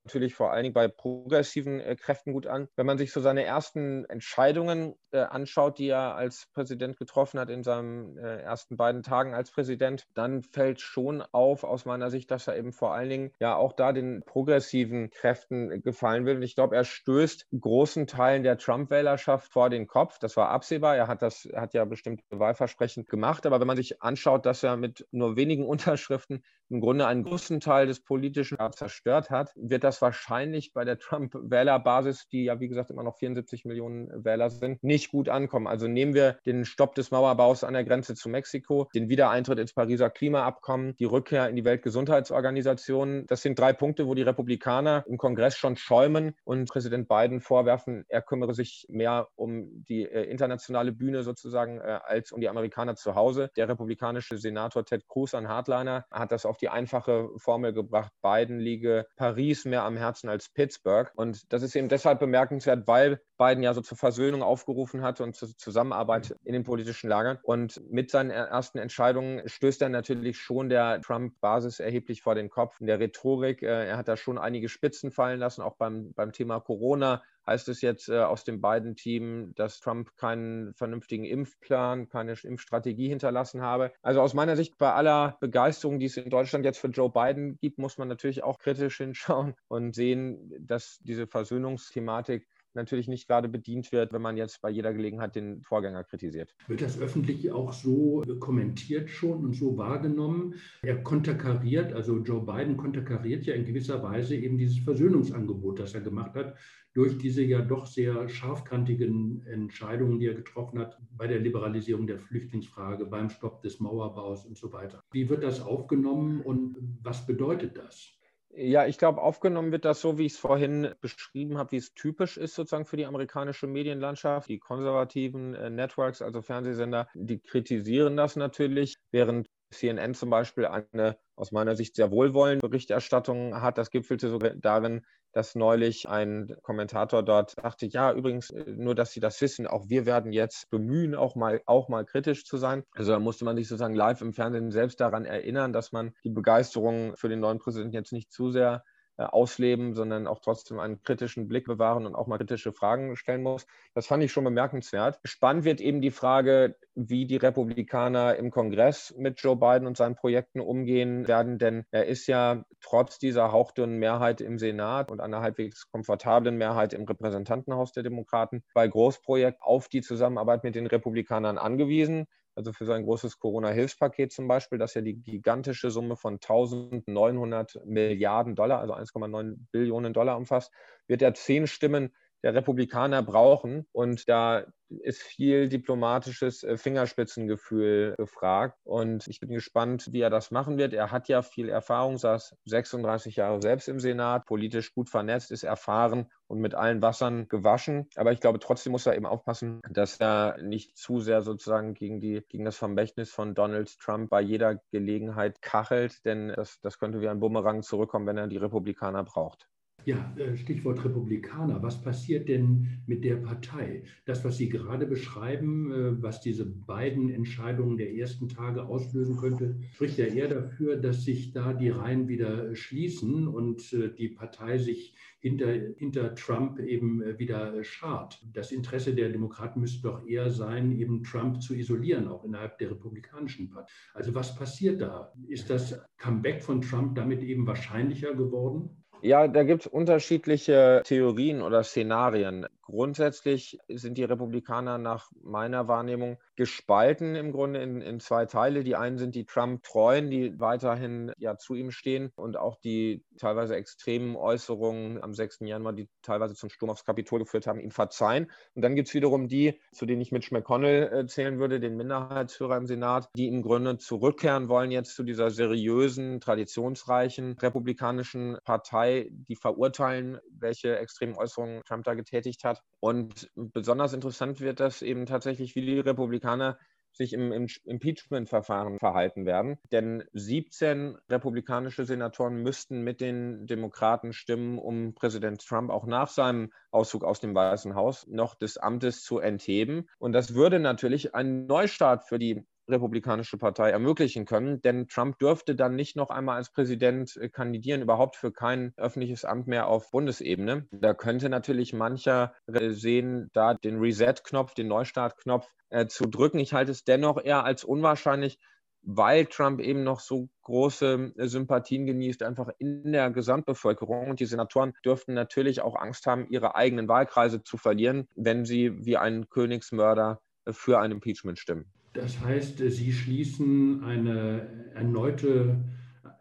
natürlich 0.05 0.35
vor 0.35 0.51
allen 0.51 0.63
Dingen 0.63 0.73
bei 0.73 0.87
progressiven 0.87 1.79
äh, 1.79 1.95
Kräften 1.95 2.33
gut 2.33 2.47
an. 2.47 2.67
Wenn 2.75 2.85
man 2.85 2.97
sich 2.97 3.11
so 3.11 3.21
seine 3.21 3.43
ersten 3.43 4.05
Entscheidungen 4.05 4.95
äh, 5.11 5.19
anschaut, 5.19 5.79
die 5.79 5.89
er 5.89 6.15
als 6.15 6.47
Präsident 6.53 6.97
getroffen 6.97 7.39
hat 7.39 7.49
in 7.49 7.63
seinen 7.63 8.17
äh, 8.17 8.41
ersten 8.41 8.77
beiden 8.77 9.03
Tagen 9.03 9.33
als 9.33 9.51
Präsident, 9.51 10.05
dann 10.13 10.43
fällt 10.43 10.79
schon 10.79 11.23
auf 11.31 11.63
aus 11.63 11.85
meiner 11.85 12.09
Sicht, 12.09 12.29
dass 12.31 12.47
er 12.47 12.55
eben 12.57 12.71
vor 12.71 12.93
allen 12.93 13.09
Dingen 13.09 13.31
ja 13.39 13.55
auch 13.55 13.73
da 13.73 13.91
den 13.91 14.21
progressiven 14.25 15.09
Kräften 15.09 15.81
gefallen 15.81 16.25
will. 16.25 16.37
Und 16.37 16.43
ich 16.43 16.55
glaube, 16.55 16.75
er 16.75 16.83
stößt 16.83 17.47
großen 17.59 18.05
Teilen 18.07 18.43
der 18.43 18.57
Trump-Wählerschaft 18.57 19.51
vor 19.51 19.69
den 19.69 19.87
Kopf. 19.87 20.19
Das 20.19 20.37
war 20.37 20.49
absehbar. 20.49 20.95
Er 20.95 21.07
hat 21.07 21.21
das, 21.21 21.47
hat 21.55 21.73
ja 21.73 21.83
bestimmte 21.85 22.23
Wahlversprechen 22.29 23.05
gemacht. 23.05 23.45
Aber 23.45 23.59
wenn 23.59 23.67
man 23.67 23.77
sich 23.77 24.01
anschaut, 24.03 24.45
dass 24.45 24.61
er 24.61 24.77
mit 24.77 25.07
nur 25.11 25.35
wenigen 25.35 25.65
Unterschriften 25.65 26.43
im 26.69 26.81
Grunde 26.81 27.07
einen 27.07 27.23
großen 27.23 27.59
Teil 27.59 27.87
des 27.87 28.03
politischen 28.03 28.57
zerstört 28.71 29.29
hat, 29.29 29.51
wird 29.55 29.83
das 29.83 29.94
wahrscheinlich 30.01 30.73
bei 30.73 30.85
der 30.85 30.99
Trump-Wählerbasis, 30.99 32.27
die 32.27 32.45
ja 32.45 32.59
wie 32.59 32.67
gesagt 32.67 32.91
immer 32.91 33.03
noch 33.03 33.17
74 33.17 33.65
Millionen 33.65 34.23
Wähler 34.23 34.49
sind, 34.49 34.83
nicht 34.83 35.11
gut 35.11 35.29
ankommen. 35.29 35.67
Also 35.67 35.87
nehmen 35.87 36.13
wir 36.13 36.37
den 36.45 36.65
Stopp 36.65 36.95
des 36.95 37.11
Mauerbaus 37.11 37.63
an 37.63 37.73
der 37.73 37.83
Grenze 37.83 38.15
zu 38.15 38.29
Mexiko, 38.29 38.89
den 38.93 39.09
Wiedereintritt 39.09 39.59
ins 39.59 39.73
Pariser 39.73 40.09
Klimaabkommen, 40.09 40.95
die 40.97 41.05
Rückkehr 41.05 41.49
in 41.49 41.55
die 41.55 41.65
Weltgesundheitsorganisation. 41.65 43.25
Das 43.27 43.41
sind 43.41 43.57
drei 43.57 43.73
Punkte, 43.73 44.07
wo 44.07 44.13
die 44.13 44.21
Republikaner 44.21 45.03
im 45.07 45.17
Kongress 45.17 45.57
schon 45.57 45.75
schäumen 45.75 46.35
und 46.43 46.69
Präsident 46.69 47.07
Biden 47.07 47.41
vorwerfen, 47.41 48.05
er 48.09 48.21
kümmere 48.21 48.53
sich 48.53 48.85
mehr 48.89 49.27
um 49.35 49.83
die 49.87 50.03
äh, 50.03 50.23
internationale 50.23 50.91
Bühne 50.91 51.23
sozusagen 51.23 51.79
äh, 51.79 51.99
als 52.03 52.31
um 52.31 52.41
die 52.41 52.49
Amerikaner 52.49 52.95
zu 52.95 53.15
Hause. 53.15 53.49
Der 53.55 53.69
republikanische 53.69 54.37
Senator 54.37 54.85
Ted 54.85 55.07
Cruz, 55.07 55.33
ein 55.33 55.47
Hardliner, 55.47 56.05
hat 56.11 56.31
das 56.31 56.45
auf 56.45 56.57
die 56.57 56.69
einfache 56.69 57.29
Formel 57.37 57.73
gebracht, 57.73 58.11
Biden 58.21 58.59
liege 58.59 59.05
Paris 59.15 59.65
mehr 59.65 59.83
am 59.85 59.97
Herzen 59.97 60.29
als 60.29 60.49
Pittsburgh. 60.49 61.11
Und 61.15 61.51
das 61.53 61.63
ist 61.63 61.75
eben 61.75 61.89
deshalb 61.89 62.19
bemerkenswert, 62.19 62.87
weil 62.87 63.21
Biden 63.37 63.63
ja 63.63 63.73
so 63.73 63.81
zur 63.81 63.97
Versöhnung 63.97 64.43
aufgerufen 64.43 65.01
hat 65.01 65.21
und 65.21 65.35
zur 65.35 65.55
Zusammenarbeit 65.57 66.35
in 66.43 66.53
den 66.53 66.63
politischen 66.63 67.09
Lagern. 67.09 67.39
Und 67.43 67.81
mit 67.91 68.11
seinen 68.11 68.31
ersten 68.31 68.77
Entscheidungen 68.77 69.47
stößt 69.47 69.81
er 69.81 69.89
natürlich 69.89 70.37
schon 70.37 70.69
der 70.69 71.01
Trump-Basis 71.01 71.79
erheblich 71.79 72.21
vor 72.21 72.35
den 72.35 72.49
Kopf. 72.49 72.79
In 72.79 72.87
der 72.87 72.99
Rhetorik, 72.99 73.61
äh, 73.61 73.87
er 73.87 73.97
hat 73.97 74.07
da 74.07 74.17
schon 74.17 74.37
einige 74.37 74.69
Spitzen 74.69 75.11
fallen 75.11 75.39
lassen, 75.39 75.61
auch 75.61 75.75
beim, 75.75 76.13
beim 76.13 76.31
Thema 76.31 76.59
Corona 76.59 77.21
heißt 77.47 77.69
es 77.69 77.81
jetzt 77.81 78.09
äh, 78.09 78.19
aus 78.19 78.43
dem 78.43 78.61
beiden 78.61 78.95
Team, 78.95 79.53
dass 79.55 79.79
Trump 79.79 80.15
keinen 80.17 80.73
vernünftigen 80.73 81.25
Impfplan, 81.25 82.09
keine 82.09 82.35
Impfstrategie 82.41 83.09
hinterlassen 83.09 83.61
habe. 83.61 83.91
Also 84.01 84.21
aus 84.21 84.33
meiner 84.33 84.55
Sicht, 84.55 84.77
bei 84.77 84.91
aller 84.91 85.37
Begeisterung, 85.39 85.99
die 85.99 86.05
es 86.05 86.17
in 86.17 86.29
Deutschland 86.29 86.65
jetzt 86.65 86.79
für 86.79 86.87
Joe 86.87 87.11
Biden 87.11 87.57
gibt, 87.59 87.77
muss 87.77 87.97
man 87.97 88.07
natürlich 88.07 88.43
auch 88.43 88.59
kritisch 88.59 88.97
hinschauen 89.05 89.55
und 89.67 89.95
sehen, 89.95 90.51
dass 90.59 90.99
diese 91.01 91.27
Versöhnungsthematik 91.27 92.47
natürlich 92.75 93.07
nicht 93.07 93.27
gerade 93.27 93.49
bedient 93.49 93.91
wird, 93.91 94.13
wenn 94.13 94.21
man 94.21 94.37
jetzt 94.37 94.61
bei 94.61 94.69
jeder 94.69 94.93
Gelegenheit 94.93 95.35
den 95.35 95.61
Vorgänger 95.63 96.03
kritisiert. 96.03 96.55
Wird 96.67 96.81
das 96.81 96.99
öffentlich 96.99 97.51
auch 97.51 97.73
so 97.73 98.23
kommentiert 98.39 99.09
schon 99.09 99.45
und 99.45 99.55
so 99.55 99.77
wahrgenommen? 99.77 100.55
Er 100.81 101.01
konterkariert, 101.03 101.93
also 101.93 102.17
Joe 102.19 102.45
Biden 102.45 102.77
konterkariert 102.77 103.45
ja 103.45 103.53
in 103.53 103.65
gewisser 103.65 104.01
Weise 104.03 104.35
eben 104.35 104.57
dieses 104.57 104.79
Versöhnungsangebot, 104.79 105.79
das 105.79 105.93
er 105.93 106.01
gemacht 106.01 106.35
hat, 106.35 106.55
durch 106.95 107.17
diese 107.17 107.43
ja 107.43 107.61
doch 107.61 107.85
sehr 107.85 108.29
scharfkantigen 108.29 109.45
Entscheidungen, 109.45 110.17
die 110.17 110.27
er 110.27 110.33
getroffen 110.33 110.79
hat 110.79 110.97
bei 111.11 111.27
der 111.27 111.39
Liberalisierung 111.39 112.07
der 112.07 112.19
Flüchtlingsfrage, 112.19 113.05
beim 113.05 113.29
Stopp 113.29 113.61
des 113.61 113.81
Mauerbaus 113.81 114.45
und 114.45 114.57
so 114.57 114.71
weiter. 114.71 115.03
Wie 115.11 115.29
wird 115.29 115.43
das 115.43 115.59
aufgenommen 115.59 116.39
und 116.41 116.77
was 117.03 117.27
bedeutet 117.27 117.77
das? 117.77 118.14
Ja, 118.57 118.85
ich 118.87 118.97
glaube, 118.97 119.21
aufgenommen 119.21 119.73
wird 119.73 119.83
das 119.83 119.99
so, 119.99 120.17
wie 120.17 120.25
ich 120.25 120.33
es 120.33 120.39
vorhin 120.39 120.95
beschrieben 121.01 121.57
habe, 121.57 121.73
wie 121.73 121.77
es 121.77 121.93
typisch 121.93 122.37
ist 122.37 122.55
sozusagen 122.55 122.85
für 122.85 122.95
die 122.95 123.05
amerikanische 123.05 123.67
Medienlandschaft. 123.67 124.47
Die 124.47 124.59
konservativen 124.59 125.53
äh, 125.55 125.69
Networks, 125.69 126.21
also 126.21 126.41
Fernsehsender, 126.41 127.09
die 127.15 127.39
kritisieren 127.39 128.15
das 128.15 128.37
natürlich, 128.37 128.95
während 129.11 129.49
CNN 129.71 130.13
zum 130.13 130.29
Beispiel 130.29 130.65
eine 130.67 131.17
aus 131.35 131.51
meiner 131.51 131.75
Sicht 131.75 131.95
sehr 131.95 132.11
wohlwollende 132.11 132.67
Berichterstattung 132.67 133.61
hat. 133.61 133.77
Das 133.77 133.89
gipfelte 133.89 134.29
sogar 134.29 134.51
darin, 134.55 135.05
dass 135.33 135.53
neulich 135.55 136.07
ein 136.07 136.55
Kommentator 136.61 137.21
dort 137.21 137.51
sagte, 137.51 137.87
ja, 137.87 138.13
übrigens, 138.13 138.49
äh, 138.51 138.65
nur 138.67 138.95
dass 138.95 139.11
Sie 139.11 139.19
das 139.19 139.39
wissen, 139.41 139.67
auch 139.67 139.89
wir 139.89 140.05
werden 140.05 140.31
jetzt 140.31 140.69
bemühen, 140.69 141.13
auch 141.13 141.35
mal, 141.35 141.61
auch 141.65 141.89
mal 141.89 142.05
kritisch 142.05 142.45
zu 142.45 142.57
sein. 142.57 142.83
Also 142.93 143.11
da 143.11 143.19
musste 143.19 143.43
man 143.43 143.57
sich 143.57 143.67
sozusagen 143.67 143.95
live 143.95 144.21
im 144.21 144.33
Fernsehen 144.33 144.71
selbst 144.71 145.01
daran 145.01 145.25
erinnern, 145.25 145.73
dass 145.73 145.91
man 145.91 146.13
die 146.23 146.29
Begeisterung 146.29 147.15
für 147.17 147.27
den 147.27 147.41
neuen 147.41 147.59
Präsidenten 147.59 147.95
jetzt 147.95 148.13
nicht 148.13 148.31
zu 148.31 148.51
sehr 148.51 148.83
ausleben, 149.23 149.93
sondern 149.93 150.27
auch 150.27 150.39
trotzdem 150.39 150.79
einen 150.79 151.01
kritischen 151.01 151.47
Blick 151.47 151.65
bewahren 151.65 152.05
und 152.05 152.15
auch 152.15 152.27
mal 152.27 152.37
kritische 152.37 152.73
Fragen 152.73 153.15
stellen 153.15 153.43
muss. 153.43 153.65
Das 153.93 154.07
fand 154.07 154.23
ich 154.23 154.31
schon 154.31 154.43
bemerkenswert. 154.43 155.19
Spannend 155.23 155.63
wird 155.63 155.79
eben 155.81 156.01
die 156.01 156.11
Frage, 156.11 156.75
wie 156.95 157.25
die 157.25 157.37
Republikaner 157.37 158.35
im 158.35 158.51
Kongress 158.51 159.13
mit 159.17 159.39
Joe 159.39 159.55
Biden 159.55 159.87
und 159.87 159.97
seinen 159.97 160.15
Projekten 160.15 160.59
umgehen 160.59 161.27
werden, 161.27 161.57
denn 161.57 161.85
er 161.91 162.05
ist 162.05 162.27
ja 162.27 162.65
trotz 162.81 163.17
dieser 163.19 163.51
hauchdünnen 163.51 163.97
Mehrheit 163.97 164.41
im 164.41 164.57
Senat 164.57 165.11
und 165.11 165.21
einer 165.21 165.41
halbwegs 165.41 165.89
komfortablen 165.91 166.57
Mehrheit 166.57 166.93
im 166.93 167.05
Repräsentantenhaus 167.05 167.91
der 167.93 168.03
Demokraten 168.03 168.63
bei 168.73 168.87
Großprojekten 168.87 169.61
auf 169.61 169.87
die 169.87 170.01
Zusammenarbeit 170.01 170.63
mit 170.63 170.75
den 170.75 170.87
Republikanern 170.87 171.57
angewiesen 171.57 172.27
also 172.55 172.71
für 172.71 172.85
so 172.85 172.93
ein 172.93 173.03
großes 173.03 173.37
Corona-Hilfspaket 173.39 174.31
zum 174.31 174.47
Beispiel, 174.47 174.77
das 174.77 174.93
ja 174.93 175.01
die 175.01 175.21
gigantische 175.21 175.91
Summe 175.91 176.15
von 176.15 176.35
1900 176.35 177.85
Milliarden 177.85 178.55
Dollar, 178.55 178.79
also 178.79 178.95
1,9 178.95 179.57
Billionen 179.71 180.13
Dollar 180.13 180.37
umfasst, 180.37 180.71
wird 181.07 181.21
er 181.21 181.33
zehn 181.33 181.67
Stimmen 181.67 182.13
der 182.45 182.53
Republikaner 182.53 183.23
brauchen. 183.23 183.87
Und 183.91 184.29
da 184.29 184.65
ist 184.99 185.23
viel 185.23 185.67
diplomatisches 185.67 186.63
äh, 186.63 186.77
Fingerspitzengefühl 186.77 188.13
gefragt. 188.19 188.77
Und 188.83 189.27
ich 189.27 189.39
bin 189.39 189.49
gespannt, 189.49 190.09
wie 190.11 190.21
er 190.21 190.29
das 190.29 190.51
machen 190.51 190.77
wird. 190.77 190.93
Er 190.93 191.11
hat 191.11 191.27
ja 191.27 191.41
viel 191.41 191.69
Erfahrung, 191.69 192.19
saß 192.19 192.55
36 192.65 193.37
Jahre 193.37 193.63
selbst 193.63 193.89
im 193.89 193.99
Senat, 193.99 194.45
politisch 194.45 194.93
gut 194.93 195.09
vernetzt, 195.09 195.49
ist 195.49 195.63
erfahren 195.63 196.29
und 196.45 196.59
mit 196.59 196.75
allen 196.75 197.01
Wassern 197.01 197.47
gewaschen. 197.47 198.07
Aber 198.15 198.31
ich 198.31 198.41
glaube, 198.41 198.59
trotzdem 198.59 198.91
muss 198.91 199.07
er 199.07 199.15
eben 199.15 199.25
aufpassen, 199.25 199.81
dass 199.89 200.17
er 200.17 200.61
nicht 200.61 200.95
zu 200.95 201.21
sehr 201.21 201.41
sozusagen 201.41 201.95
gegen, 201.95 202.19
die, 202.19 202.43
gegen 202.47 202.63
das 202.63 202.77
Vermächtnis 202.77 203.31
von 203.31 203.55
Donald 203.55 203.97
Trump 203.99 204.29
bei 204.29 204.41
jeder 204.41 204.79
Gelegenheit 204.91 205.63
kachelt, 205.63 206.23
denn 206.25 206.49
das, 206.55 206.79
das 206.81 206.99
könnte 206.99 207.21
wie 207.21 207.27
ein 207.27 207.39
Bumerang 207.39 207.81
zurückkommen, 207.81 208.27
wenn 208.27 208.37
er 208.37 208.47
die 208.47 208.57
Republikaner 208.57 209.23
braucht. 209.23 209.67
Ja, 210.05 210.31
äh, 210.37 210.55
Stichwort 210.55 211.03
Republikaner. 211.03 211.81
Was 211.81 211.99
passiert 211.99 212.47
denn 212.47 213.01
mit 213.07 213.23
der 213.23 213.37
Partei? 213.37 214.03
Das, 214.25 214.45
was 214.45 214.57
Sie 214.57 214.69
gerade 214.69 215.07
beschreiben, 215.07 215.91
äh, 215.91 216.21
was 216.21 216.41
diese 216.41 216.63
beiden 216.63 217.31
Entscheidungen 217.31 217.97
der 217.97 218.13
ersten 218.13 218.47
Tage 218.47 218.85
auslösen 218.85 219.35
könnte, 219.35 219.79
spricht 219.95 220.19
ja 220.19 220.25
eher 220.25 220.47
dafür, 220.47 220.97
dass 220.97 221.23
sich 221.23 221.53
da 221.53 221.73
die 221.73 221.89
Reihen 221.89 222.27
wieder 222.27 222.75
schließen 222.75 223.47
und 223.47 223.93
äh, 223.93 224.13
die 224.13 224.29
Partei 224.29 224.77
sich 224.77 225.15
hinter, 225.39 225.71
hinter 225.97 226.35
Trump 226.35 226.79
eben 226.79 227.21
wieder 227.39 227.83
schart. 227.83 228.39
Das 228.53 228.71
Interesse 228.71 229.13
der 229.13 229.29
Demokraten 229.29 229.79
müsste 229.79 230.03
doch 230.03 230.25
eher 230.27 230.51
sein, 230.51 230.91
eben 230.91 231.23
Trump 231.23 231.61
zu 231.61 231.75
isolieren, 231.75 232.27
auch 232.27 232.43
innerhalb 232.45 232.77
der 232.77 232.91
Republikanischen 232.91 233.69
Partei. 233.69 233.91
Also 234.13 234.33
was 234.33 234.55
passiert 234.55 235.01
da? 235.01 235.33
Ist 235.47 235.69
das 235.69 235.99
Comeback 236.17 236.63
von 236.63 236.81
Trump 236.81 237.15
damit 237.15 237.43
eben 237.43 237.67
wahrscheinlicher 237.67 238.33
geworden? 238.33 238.89
Ja, 239.21 239.47
da 239.47 239.63
gibt 239.63 239.85
es 239.85 239.87
unterschiedliche 239.87 241.01
Theorien 241.05 241.61
oder 241.61 241.83
Szenarien. 241.83 242.67
Grundsätzlich 242.85 243.77
sind 243.89 244.17
die 244.17 244.23
Republikaner 244.23 244.97
nach 244.97 245.29
meiner 245.43 245.87
Wahrnehmung 245.87 246.37
gespalten 246.55 247.35
im 247.35 247.51
Grunde 247.51 247.81
in, 247.81 248.01
in 248.01 248.19
zwei 248.19 248.45
Teile. 248.45 248.83
Die 248.83 248.95
einen 248.95 249.17
sind 249.17 249.35
die 249.35 249.45
Trump-Treuen, 249.45 250.29
die 250.29 250.59
weiterhin 250.59 251.33
ja 251.37 251.57
zu 251.57 251.75
ihm 251.75 251.91
stehen 251.91 252.31
und 252.35 252.57
auch 252.57 252.77
die 252.79 253.25
teilweise 253.37 253.75
extremen 253.75 254.35
Äußerungen 254.35 255.21
am 255.21 255.33
6. 255.33 255.59
Januar, 255.61 255.93
die 255.93 256.09
teilweise 256.21 256.55
zum 256.55 256.69
Sturm 256.69 256.91
aufs 256.91 257.05
Kapitol 257.05 257.39
geführt 257.39 257.67
haben, 257.67 257.79
ihm 257.79 257.91
verzeihen. 257.91 258.49
Und 258.73 258.81
dann 258.81 258.95
gibt 258.95 259.09
es 259.09 259.13
wiederum 259.13 259.47
die, 259.47 259.81
zu 259.91 260.05
denen 260.05 260.21
ich 260.21 260.31
Mitch 260.31 260.53
McConnell 260.53 261.11
äh, 261.11 261.25
zählen 261.25 261.59
würde, 261.59 261.79
den 261.79 261.97
Minderheitsführer 261.97 262.77
im 262.77 262.85
Senat, 262.85 263.29
die 263.35 263.47
im 263.47 263.61
Grunde 263.61 263.97
zurückkehren 263.97 264.69
wollen 264.69 264.91
jetzt 264.91 265.15
zu 265.15 265.23
dieser 265.23 265.49
seriösen, 265.49 266.39
traditionsreichen 266.39 267.57
republikanischen 267.59 268.57
Partei, 268.63 269.29
die 269.31 269.55
verurteilen, 269.55 270.39
welche 270.49 270.97
extremen 270.97 271.35
Äußerungen 271.35 271.81
Trump 271.85 272.03
da 272.03 272.13
getätigt 272.13 272.63
hat. 272.63 272.74
Und 272.99 273.51
besonders 273.55 274.13
interessant 274.13 274.59
wird 274.61 274.79
das 274.79 275.01
eben 275.01 275.25
tatsächlich, 275.25 275.75
wie 275.75 275.85
die 275.85 275.99
Republikaner 275.99 276.77
sich 277.15 277.33
im, 277.33 277.51
im 277.51 277.67
Impeachment-Verfahren 277.85 278.99
verhalten 278.99 279.45
werden. 279.45 279.77
Denn 279.91 280.23
17 280.33 281.17
republikanische 281.29 282.05
Senatoren 282.05 282.61
müssten 282.61 283.01
mit 283.01 283.21
den 283.21 283.65
Demokraten 283.67 284.33
stimmen, 284.33 284.77
um 284.77 285.13
Präsident 285.13 285.65
Trump 285.65 285.91
auch 285.91 286.05
nach 286.05 286.29
seinem 286.29 286.71
Auszug 286.91 287.23
aus 287.23 287.39
dem 287.39 287.55
Weißen 287.55 287.95
Haus 287.95 288.27
noch 288.27 288.55
des 288.55 288.77
Amtes 288.77 289.23
zu 289.23 289.39
entheben. 289.39 290.07
Und 290.19 290.33
das 290.33 290.55
würde 290.55 290.79
natürlich 290.79 291.33
einen 291.33 291.67
Neustart 291.67 292.27
für 292.27 292.39
die 292.39 292.65
Republikanische 292.87 293.57
Partei 293.57 293.89
ermöglichen 293.89 294.45
können. 294.45 294.81
Denn 294.81 295.07
Trump 295.07 295.39
dürfte 295.39 295.75
dann 295.75 295.95
nicht 295.95 296.15
noch 296.15 296.29
einmal 296.29 296.57
als 296.57 296.71
Präsident 296.71 297.35
äh, 297.37 297.49
kandidieren, 297.49 298.01
überhaupt 298.01 298.35
für 298.35 298.51
kein 298.51 298.93
öffentliches 298.97 299.45
Amt 299.45 299.67
mehr 299.67 299.87
auf 299.87 300.11
Bundesebene. 300.11 300.87
Da 300.91 301.13
könnte 301.13 301.49
natürlich 301.49 301.93
mancher 301.93 302.53
äh, 302.67 302.89
sehen, 302.89 303.49
da 303.53 303.73
den 303.73 303.99
Reset-Knopf, 303.99 304.73
den 304.73 304.87
Neustart-Knopf 304.87 305.67
äh, 305.89 306.07
zu 306.07 306.25
drücken. 306.25 306.59
Ich 306.59 306.73
halte 306.73 306.91
es 306.91 307.03
dennoch 307.03 307.43
eher 307.43 307.63
als 307.63 307.83
unwahrscheinlich, 307.83 308.59
weil 309.01 309.45
Trump 309.45 309.79
eben 309.79 310.03
noch 310.03 310.19
so 310.19 310.49
große 310.63 311.33
äh, 311.37 311.47
Sympathien 311.47 312.05
genießt, 312.05 312.43
einfach 312.43 312.69
in 312.79 313.11
der 313.11 313.29
Gesamtbevölkerung. 313.29 314.29
Und 314.29 314.39
die 314.39 314.45
Senatoren 314.45 314.93
dürften 315.05 315.33
natürlich 315.33 315.81
auch 315.81 315.95
Angst 315.95 316.25
haben, 316.25 316.47
ihre 316.49 316.75
eigenen 316.75 317.07
Wahlkreise 317.07 317.63
zu 317.63 317.77
verlieren, 317.77 318.27
wenn 318.35 318.65
sie 318.65 319.05
wie 319.05 319.17
ein 319.17 319.49
Königsmörder 319.49 320.41
für 320.69 320.99
ein 320.99 321.11
Impeachment 321.11 321.59
stimmen. 321.59 321.91
Das 322.15 322.39
heißt, 322.39 322.77
Sie 322.77 323.11
schließen 323.11 324.01
eine 324.03 324.93
erneute, 324.95 325.83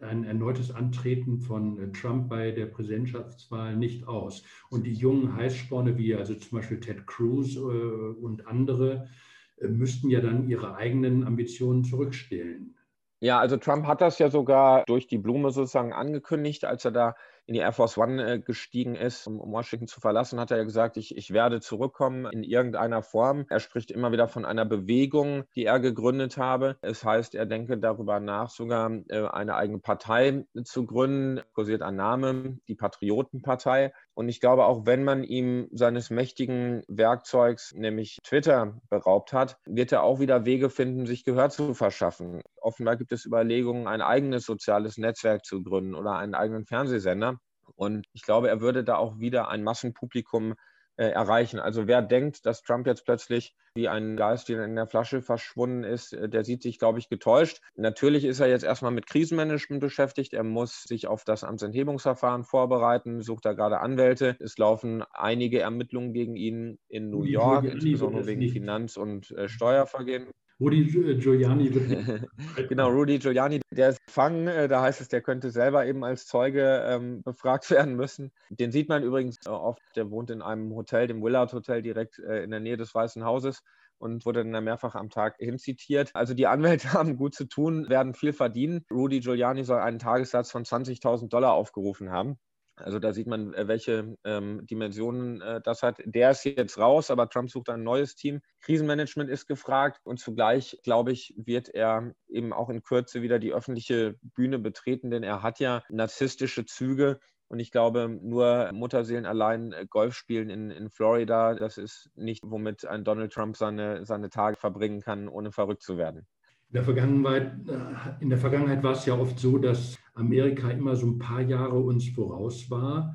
ein 0.01 0.23
erneutes 0.23 0.71
Antreten 0.71 1.41
von 1.41 1.93
Trump 1.93 2.29
bei 2.29 2.53
der 2.53 2.67
Präsidentschaftswahl 2.67 3.77
nicht 3.77 4.07
aus. 4.07 4.45
Und 4.71 4.87
die 4.87 4.95
jungen 4.95 5.35
Heißsporne 5.35 5.99
wie 5.99 6.15
also 6.15 6.35
zum 6.35 6.59
Beispiel 6.59 6.79
Ted 6.79 7.07
Cruz 7.09 7.57
äh, 7.57 7.59
und 7.59 8.47
andere 8.47 9.09
äh, 9.57 9.67
müssten 9.67 10.11
ja 10.11 10.21
dann 10.21 10.49
ihre 10.49 10.77
eigenen 10.77 11.25
Ambitionen 11.25 11.83
zurückstellen. 11.83 12.77
Ja, 13.21 13.41
also 13.41 13.57
Trump 13.57 13.87
hat 13.87 14.01
das 14.01 14.19
ja 14.21 14.31
sogar 14.31 14.85
durch 14.87 15.09
die 15.09 15.19
Blume 15.19 15.51
sozusagen 15.51 15.93
angekündigt, 15.93 16.65
als 16.65 16.85
er 16.85 16.93
da 16.93 17.17
in 17.47 17.55
die 17.55 17.61
Air 17.61 17.73
Force 17.73 17.99
One 17.99 18.35
äh, 18.35 18.39
gestiegen 18.39 18.95
ist, 18.95 19.27
um, 19.27 19.39
Washington 19.39 19.87
zu 19.87 20.01
verlassen, 20.01 20.41
hat 20.41 20.51
er 20.51 20.59
ja 20.59 20.65
gesagt, 20.65 20.97
ich, 20.97 21.17
ich 21.17 21.33
werde 21.33 21.61
zurückkommen 21.61 22.27
in 22.27 22.43
irgendeiner 22.43 23.03
Form. 23.03 23.47
Er 23.49 23.61
spricht 23.61 23.91
immer 23.91 24.13
wieder 24.13 24.29
von 24.29 24.45
einer 24.45 24.65
Bewegung, 24.65 25.45
die 25.55 25.65
er 25.65 25.81
gegründet 25.81 26.39
habe. 26.39 26.77
Es 26.81 27.05
heißt, 27.05 27.35
er 27.35 27.47
denke 27.47 27.79
darüber 27.79 28.21
nach, 28.21 28.51
sogar 28.51 28.91
äh, 29.09 29.27
eine 29.27 29.57
eigene 29.57 29.79
Partei 29.79 30.47
zu 30.65 30.87
gründen. 30.87 31.43
Kursiert 31.53 31.83
ein 31.83 31.97
Name, 31.97 32.59
die 32.69 32.75
Patriotenpartei. 32.75 33.93
Und 34.15 34.29
ich 34.29 34.41
glaube, 34.41 34.67
auch 34.67 34.87
wenn 34.87 35.03
man 35.03 35.25
ihm 35.25 35.69
seines 35.73 36.09
mächtigen 36.09 36.85
Werkzeugs, 36.87 37.75
nämlich 37.75 38.19
Twitter, 38.23 38.81
beraubt 38.89 39.33
hat, 39.33 39.59
wird 39.67 39.91
er 39.91 40.05
auch 40.05 40.21
wieder 40.21 40.45
Wege 40.45 40.71
finden, 40.71 41.05
sich 41.07 41.25
Gehör 41.25 41.51
zu 41.51 41.75
verschaffen. 41.75 42.43
Offenbar 42.61 42.97
gibt 42.97 43.11
es 43.13 43.27
Überlegungen, 43.27 43.89
ein 43.89 44.03
eigenes 44.03 44.45
soziales 44.45 44.99
Netzwerk 44.99 45.45
zu 45.45 45.63
gründen 45.63 45.97
oder 45.97 46.17
einen 46.17 46.35
eigenen 46.35 46.65
Fernsehsender. 46.65 47.39
Und 47.75 48.07
ich 48.13 48.23
glaube, 48.23 48.49
er 48.49 48.61
würde 48.61 48.85
da 48.85 48.97
auch 48.97 49.19
wieder 49.19 49.49
ein 49.49 49.65
Massenpublikum 49.65 50.55
äh, 50.97 51.07
erreichen. 51.07 51.59
Also 51.59 51.87
wer 51.87 52.03
denkt, 52.03 52.47
dass 52.47 52.63
Trump 52.63 52.87
jetzt 52.87 53.05
plötzlich 53.05 53.57
wie 53.75 53.89
ein 53.89 54.17
Geist, 54.17 54.49
der 54.49 54.65
in 54.65 54.77
der 54.77 54.87
Flasche 54.87 55.23
verschwunden 55.23 55.83
ist, 55.83 56.13
äh, 56.13 56.29
der 56.29 56.45
sieht 56.45 56.63
sich, 56.63 56.79
glaube 56.79 56.99
ich, 56.99 57.09
getäuscht. 57.09 57.61
Natürlich 57.75 58.25
ist 58.25 58.41
er 58.41 58.49
jetzt 58.49 58.65
erstmal 58.65 58.93
mit 58.93 59.07
Krisenmanagement 59.07 59.81
beschäftigt. 59.81 60.33
Er 60.33 60.45
muss 60.45 60.85
sich 60.85 61.07
auf 61.09 61.25
das 61.25 61.43
Amtsenthebungsverfahren 61.43 62.45
vorbereiten, 62.45 63.23
sucht 63.23 63.45
da 63.45 63.53
gerade 63.53 63.81
Anwälte. 63.81 64.37
Es 64.39 64.57
laufen 64.59 65.03
einige 65.13 65.61
Ermittlungen 65.61 66.13
gegen 66.13 66.37
ihn 66.37 66.79
in 66.89 67.11
New 67.11 67.25
York, 67.25 67.65
insbesondere 67.65 68.27
wegen 68.27 68.49
Finanz- 68.49 68.97
und 68.97 69.33
äh, 69.33 69.49
Steuervergehen. 69.49 70.29
Rudy 70.61 70.83
äh, 70.83 71.17
Giuliani. 71.17 71.71
genau, 72.69 72.89
Rudy 72.89 73.19
Giuliani, 73.19 73.61
der 73.71 73.91
ist 73.91 74.07
gefangen. 74.07 74.47
Äh, 74.47 74.69
da 74.69 74.83
heißt 74.83 75.01
es, 75.01 75.09
der 75.09 75.21
könnte 75.21 75.51
selber 75.51 75.87
eben 75.87 76.05
als 76.05 76.27
Zeuge 76.27 76.85
ähm, 76.87 77.23
befragt 77.25 77.71
werden 77.71 77.97
müssen. 77.97 78.33
Den 78.51 78.71
sieht 78.71 78.89
man 78.89 79.03
übrigens 79.03 79.39
äh, 79.47 79.51
oft. 79.51 79.83
Der 79.97 80.11
wohnt 80.11 80.31
in 80.31 80.43
einem 80.43 80.75
Hotel, 80.75 81.07
dem 81.07 81.23
Willard 81.23 81.53
Hotel, 81.53 81.83
direkt 81.83 82.19
äh, 82.21 82.45
in 82.45 82.51
der 82.51 82.61
Nähe 82.61 82.77
des 82.77 82.95
Weißen 82.95 83.25
Hauses 83.25 83.63
und 83.99 84.27
wurde 84.27 84.45
dann 84.45 84.65
mehrfach 84.65 84.95
am 84.95 85.11
Tag 85.11 85.37
hinzitiert. 85.39 86.11
Also 86.15 86.35
die 86.35 86.47
Anwälte 86.47 86.93
haben 86.93 87.17
gut 87.17 87.35
zu 87.35 87.47
tun, 87.47 87.89
werden 87.89 88.15
viel 88.15 88.33
verdienen. 88.33 88.85
Rudy 88.91 89.21
Giuliani 89.21 89.65
soll 89.65 89.81
einen 89.81 89.99
Tagessatz 89.99 90.51
von 90.51 90.65
20.000 90.65 91.29
Dollar 91.29 91.55
aufgerufen 91.55 92.11
haben. 92.11 92.39
Also 92.77 92.99
da 92.99 93.13
sieht 93.13 93.29
man, 93.29 93.55
äh, 93.55 93.69
welche 93.69 94.17
ähm, 94.25 94.67
Dimensionen 94.67 95.41
äh, 95.41 95.61
das 95.63 95.83
hat. 95.83 96.03
Der 96.05 96.31
ist 96.33 96.45
jetzt 96.45 96.79
raus, 96.79 97.11
aber 97.11 97.29
Trump 97.29 97.51
sucht 97.51 97.69
ein 97.69 97.85
neues 97.85 98.17
Team. 98.17 98.41
Krisenmanagement 98.61 99.31
ist 99.31 99.47
gefragt 99.47 100.01
und 100.05 100.19
zugleich, 100.19 100.79
glaube 100.83 101.13
ich, 101.13 101.35
wird 101.37 101.69
er 101.69 102.13
eben 102.29 102.53
auch 102.53 102.71
in 102.71 102.83
Kürze 102.83 103.23
wieder 103.23 103.39
die 103.39 103.53
öffentliche 103.53 104.17
Bühne 104.23 104.59
betreten, 104.59 105.11
denn 105.11 105.23
er 105.23 105.43
hat 105.43 105.61
ja 105.61 105.83
narzisstische 105.89 106.65
Züge. 106.65 107.21
Und 107.49 107.61
ich 107.61 107.71
glaube, 107.71 108.09
nur 108.09 108.73
Mutterseelen 108.73 109.27
allein 109.27 109.73
äh, 109.73 109.87
Golf 109.89 110.15
spielen 110.15 110.51
in, 110.51 110.71
in 110.71 110.91
Florida, 110.91 111.55
das 111.55 111.79
ist 111.79 112.11
nicht, 112.17 112.43
womit 112.45 112.85
ein 112.87 113.05
Donald 113.05 113.33
Trump 113.33 113.57
seine, 113.57 114.05
seine 114.05 114.31
Tage 114.31 114.57
verbringen 114.57 115.01
kann, 115.01 115.29
ohne 115.29 115.53
verrückt 115.53 115.83
zu 115.83 115.97
werden. 115.97 116.27
In 116.75 116.79
der, 116.79 116.85
Vergangenheit, 116.87 117.69
äh, 117.69 118.21
in 118.21 118.31
der 118.31 118.39
Vergangenheit 118.39 118.83
war 118.83 118.95
es 118.95 119.07
ja 119.07 119.17
oft 119.17 119.39
so, 119.39 119.59
dass 119.59 119.97
Amerika 120.15 120.73
immer 120.73 120.97
so 120.97 121.07
ein 121.07 121.21
paar 121.21 121.41
Jahre 121.41 121.79
uns 121.79 122.09
voraus 122.09 122.69
war. 122.69 123.15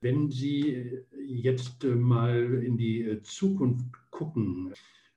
Wenn 0.00 0.30
Sie 0.30 1.00
jetzt 1.26 1.82
mal 1.82 2.62
in 2.62 2.76
die 2.76 3.20
Zukunft 3.24 3.84
gucken, 4.12 4.72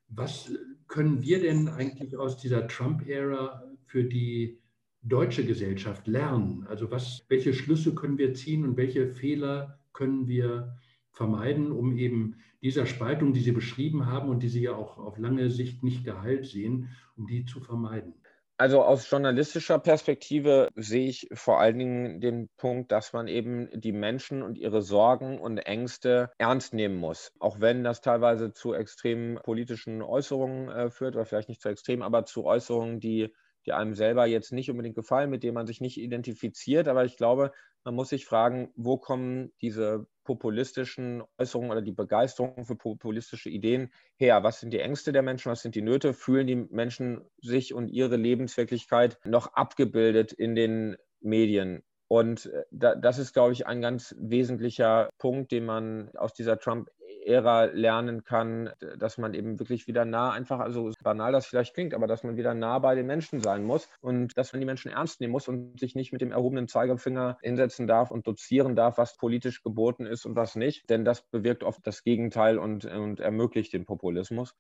was 0.08 0.52
können 0.88 1.22
wir 1.22 1.40
denn 1.40 1.68
eigentlich 1.68 2.18
aus 2.18 2.36
dieser 2.38 2.68
Trump-Ära 2.68 3.62
für 3.86 4.06
die 4.06 4.58
deutsche 5.04 5.46
Gesellschaft 5.46 6.08
lernen? 6.08 6.66
Also 6.68 6.90
was, 6.90 7.24
welche 7.30 7.54
Schlüsse 7.54 7.94
können 7.94 8.18
wir 8.18 8.34
ziehen 8.34 8.64
und 8.66 8.76
welche 8.76 9.14
Fehler 9.14 9.78
können 9.94 10.28
wir 10.28 10.80
vermeiden, 11.14 11.72
um 11.72 11.98
eben 11.98 12.38
dieser 12.62 12.86
Spaltung, 12.86 13.34
die 13.34 13.42
Sie 13.42 13.52
beschrieben 13.52 14.08
haben 14.08 14.30
und 14.30 14.44
die 14.44 14.50
Sie 14.50 14.64
ja 14.64 14.76
auch 14.76 14.98
auf 14.98 15.18
lange 15.18 15.50
Sicht 15.50 15.84
nicht 15.84 16.04
geheilt 16.04 16.46
sehen, 16.46 16.90
um 17.16 17.28
die 17.28 17.46
zu 17.46 17.62
vermeiden? 17.62 18.16
Also 18.58 18.84
aus 18.84 19.10
journalistischer 19.10 19.80
Perspektive 19.80 20.70
sehe 20.76 21.10
ich 21.10 21.28
vor 21.34 21.60
allen 21.60 21.80
Dingen 21.80 22.22
den 22.22 22.50
Punkt, 22.56 22.92
dass 22.92 23.12
man 23.12 23.28
eben 23.28 23.68
die 23.74 23.92
Menschen 23.92 24.44
und 24.44 24.58
ihre 24.58 24.84
Sorgen 24.84 25.40
und 25.40 25.58
Ängste 25.58 26.32
ernst 26.38 26.74
nehmen 26.74 26.98
muss. 26.98 27.32
Auch 27.40 27.60
wenn 27.60 27.84
das 27.84 28.02
teilweise 28.02 28.54
zu 28.54 28.74
extremen 28.74 29.40
politischen 29.44 30.02
Äußerungen 30.02 30.70
äh, 30.70 30.90
führt, 30.92 31.16
oder 31.16 31.26
vielleicht 31.26 31.50
nicht 31.50 31.62
zu 31.62 31.70
extrem, 31.70 32.04
aber 32.04 32.26
zu 32.26 32.46
Äußerungen, 32.46 33.00
die, 33.00 33.34
die 33.66 33.74
einem 33.74 33.96
selber 33.96 34.28
jetzt 34.28 34.54
nicht 34.54 34.70
unbedingt 34.70 34.96
gefallen, 34.96 35.32
mit 35.32 35.44
denen 35.44 35.56
man 35.56 35.68
sich 35.68 35.82
nicht 35.82 35.98
identifiziert. 35.98 36.88
Aber 36.88 37.06
ich 37.06 37.18
glaube, 37.18 37.52
man 37.84 37.96
muss 37.96 38.10
sich 38.10 38.26
fragen, 38.26 38.72
wo 38.76 38.98
kommen 38.98 39.52
diese 39.62 40.06
populistischen 40.24 41.24
Äußerungen 41.38 41.72
oder 41.72 41.82
die 41.82 41.92
Begeisterung 41.92 42.66
für 42.66 42.76
populistische 42.76 43.50
Ideen 43.50 43.92
her? 44.16 44.44
Was 44.44 44.60
sind 44.60 44.72
die 44.72 44.80
Ängste 44.80 45.12
der 45.12 45.22
Menschen? 45.22 45.52
Was 45.52 45.62
sind 45.62 45.76
die 45.76 45.82
Nöte? 45.82 46.14
Fühlen 46.14 46.48
die 46.48 46.56
Menschen 46.56 47.22
sich 47.42 47.74
und 47.74 47.90
ihre 47.90 48.16
Lebenswirklichkeit 48.16 49.20
noch 49.26 49.54
abgebildet 49.54 50.34
in 50.34 50.56
den 50.56 50.98
Medien? 51.22 51.84
Und 52.08 52.46
äh, 52.46 52.64
das 52.72 53.18
ist, 53.18 53.34
glaube 53.34 53.54
ich, 53.54 53.66
ein 53.66 53.82
ganz 53.82 54.16
wesentlicher 54.20 55.10
Punkt, 55.18 55.52
den 55.52 55.66
man 55.66 56.12
aus 56.16 56.34
dieser 56.34 56.60
Trump 56.60 56.90
Ära 57.26 57.66
lernen 57.66 58.24
kann, 58.24 58.70
dass 58.98 59.18
man 59.18 59.34
eben 59.34 59.60
wirklich 59.60 59.88
wieder 59.88 60.06
nah, 60.06 60.32
einfach, 60.32 60.60
also 60.60 60.92
banal 61.04 61.32
das 61.32 61.46
vielleicht 61.46 61.74
klingt, 61.74 61.94
aber 61.94 62.08
dass 62.08 62.24
man 62.24 62.38
wieder 62.38 62.54
nah 62.54 62.80
bei 62.80 62.96
den 62.96 63.06
Menschen 63.06 63.42
sein 63.42 63.64
muss 63.64 63.90
und 64.02 64.38
dass 64.38 64.54
man 64.54 64.60
die 64.60 64.66
Menschen 64.66 64.92
ernst 64.92 65.22
nehmen 65.22 65.32
muss 65.32 65.48
und 65.48 65.80
sich 65.80 65.96
nicht 65.96 66.12
mit 66.12 66.22
dem 66.22 66.32
erhobenen 66.32 66.68
Zeigefinger 66.68 67.38
hinsetzen 67.42 67.88
darf 67.88 68.12
und 68.12 68.28
dozieren 68.28 68.76
darf, 68.76 68.98
was 68.98 69.18
politisch 69.18 69.64
geboten 69.64 70.06
ist 70.06 70.26
und 70.26 70.36
was 70.36 70.56
nicht. 70.56 70.90
Denn 70.90 71.06
das 71.06 71.22
bewirkt 71.30 71.64
oft 71.64 71.86
das 71.86 72.04
Gegenteil 72.04 72.58
und, 72.58 72.86
und 72.86 73.20
ermöglicht 73.20 73.74
den 73.74 73.86
Populismus. 73.86 74.56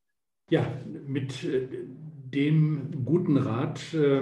Ja, 0.49 0.65
mit 0.86 1.43
äh, 1.43 1.67
dem 2.34 3.06
guten 3.06 3.38
Rat 3.38 3.93
äh, 3.93 4.21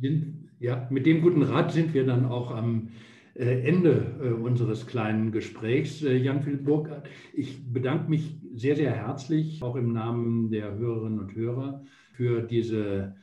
sind, 0.00 0.50
ja, 0.58 0.86
mit 0.90 1.06
dem 1.06 1.20
guten 1.22 1.42
Rat 1.42 1.72
sind 1.72 1.94
wir 1.94 2.06
dann 2.06 2.26
auch 2.26 2.50
am 2.50 2.90
Ende 3.38 4.36
unseres 4.42 4.86
kleinen 4.88 5.30
Gesprächs, 5.30 6.00
Jan-Philipp 6.00 6.64
Burkhardt. 6.64 7.08
Ich 7.32 7.72
bedanke 7.72 8.10
mich 8.10 8.36
sehr, 8.54 8.74
sehr 8.74 8.90
herzlich, 8.90 9.62
auch 9.62 9.76
im 9.76 9.92
Namen 9.92 10.50
der 10.50 10.74
Hörerinnen 10.74 11.20
und 11.20 11.36
Hörer, 11.36 11.84
für 12.14 12.42
diese 12.42 13.14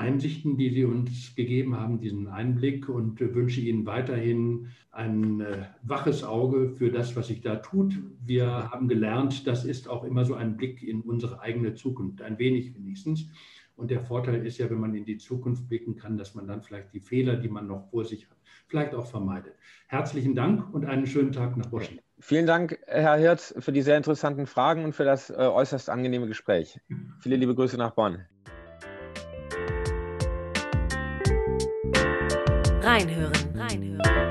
Einsichten, 0.00 0.56
die 0.56 0.70
Sie 0.70 0.84
uns 0.84 1.34
gegeben 1.34 1.76
haben, 1.76 2.00
diesen 2.00 2.26
Einblick 2.26 2.88
und 2.88 3.20
wünsche 3.20 3.60
Ihnen 3.60 3.84
weiterhin 3.84 4.68
ein 4.90 5.42
äh, 5.42 5.66
waches 5.82 6.24
Auge 6.24 6.70
für 6.70 6.90
das, 6.90 7.14
was 7.14 7.26
sich 7.26 7.42
da 7.42 7.56
tut. 7.56 7.98
Wir 8.24 8.70
haben 8.70 8.88
gelernt, 8.88 9.46
das 9.46 9.66
ist 9.66 9.88
auch 9.88 10.04
immer 10.04 10.24
so 10.24 10.34
ein 10.34 10.56
Blick 10.56 10.82
in 10.82 11.02
unsere 11.02 11.40
eigene 11.40 11.74
Zukunft, 11.74 12.22
ein 12.22 12.38
wenig 12.38 12.74
wenigstens. 12.74 13.28
Und 13.76 13.90
der 13.90 14.00
Vorteil 14.00 14.44
ist 14.46 14.56
ja, 14.56 14.70
wenn 14.70 14.80
man 14.80 14.94
in 14.94 15.04
die 15.04 15.18
Zukunft 15.18 15.68
blicken 15.68 15.96
kann, 15.96 16.16
dass 16.16 16.34
man 16.34 16.46
dann 16.46 16.62
vielleicht 16.62 16.94
die 16.94 17.00
Fehler, 17.00 17.36
die 17.36 17.48
man 17.48 17.66
noch 17.66 17.90
vor 17.90 18.06
sich 18.06 18.28
hat, 18.30 18.39
vielleicht 18.70 18.94
auch 18.94 19.06
vermeidet. 19.06 19.54
Herzlichen 19.88 20.34
Dank 20.34 20.72
und 20.72 20.86
einen 20.86 21.06
schönen 21.06 21.32
Tag 21.32 21.56
nach 21.56 21.70
Washington. 21.70 22.02
Vielen 22.20 22.46
Dank, 22.46 22.78
Herr 22.86 23.16
Hirz, 23.16 23.54
für 23.58 23.72
die 23.72 23.82
sehr 23.82 23.96
interessanten 23.96 24.46
Fragen 24.46 24.84
und 24.84 24.94
für 24.94 25.04
das 25.04 25.30
äh, 25.30 25.34
äußerst 25.34 25.90
angenehme 25.90 26.26
Gespräch. 26.26 26.80
Viele 27.18 27.36
liebe 27.36 27.54
Grüße 27.54 27.76
nach 27.76 27.92
Bonn. 27.92 28.24
Reinhören, 32.82 33.32
reinhören. 33.54 34.29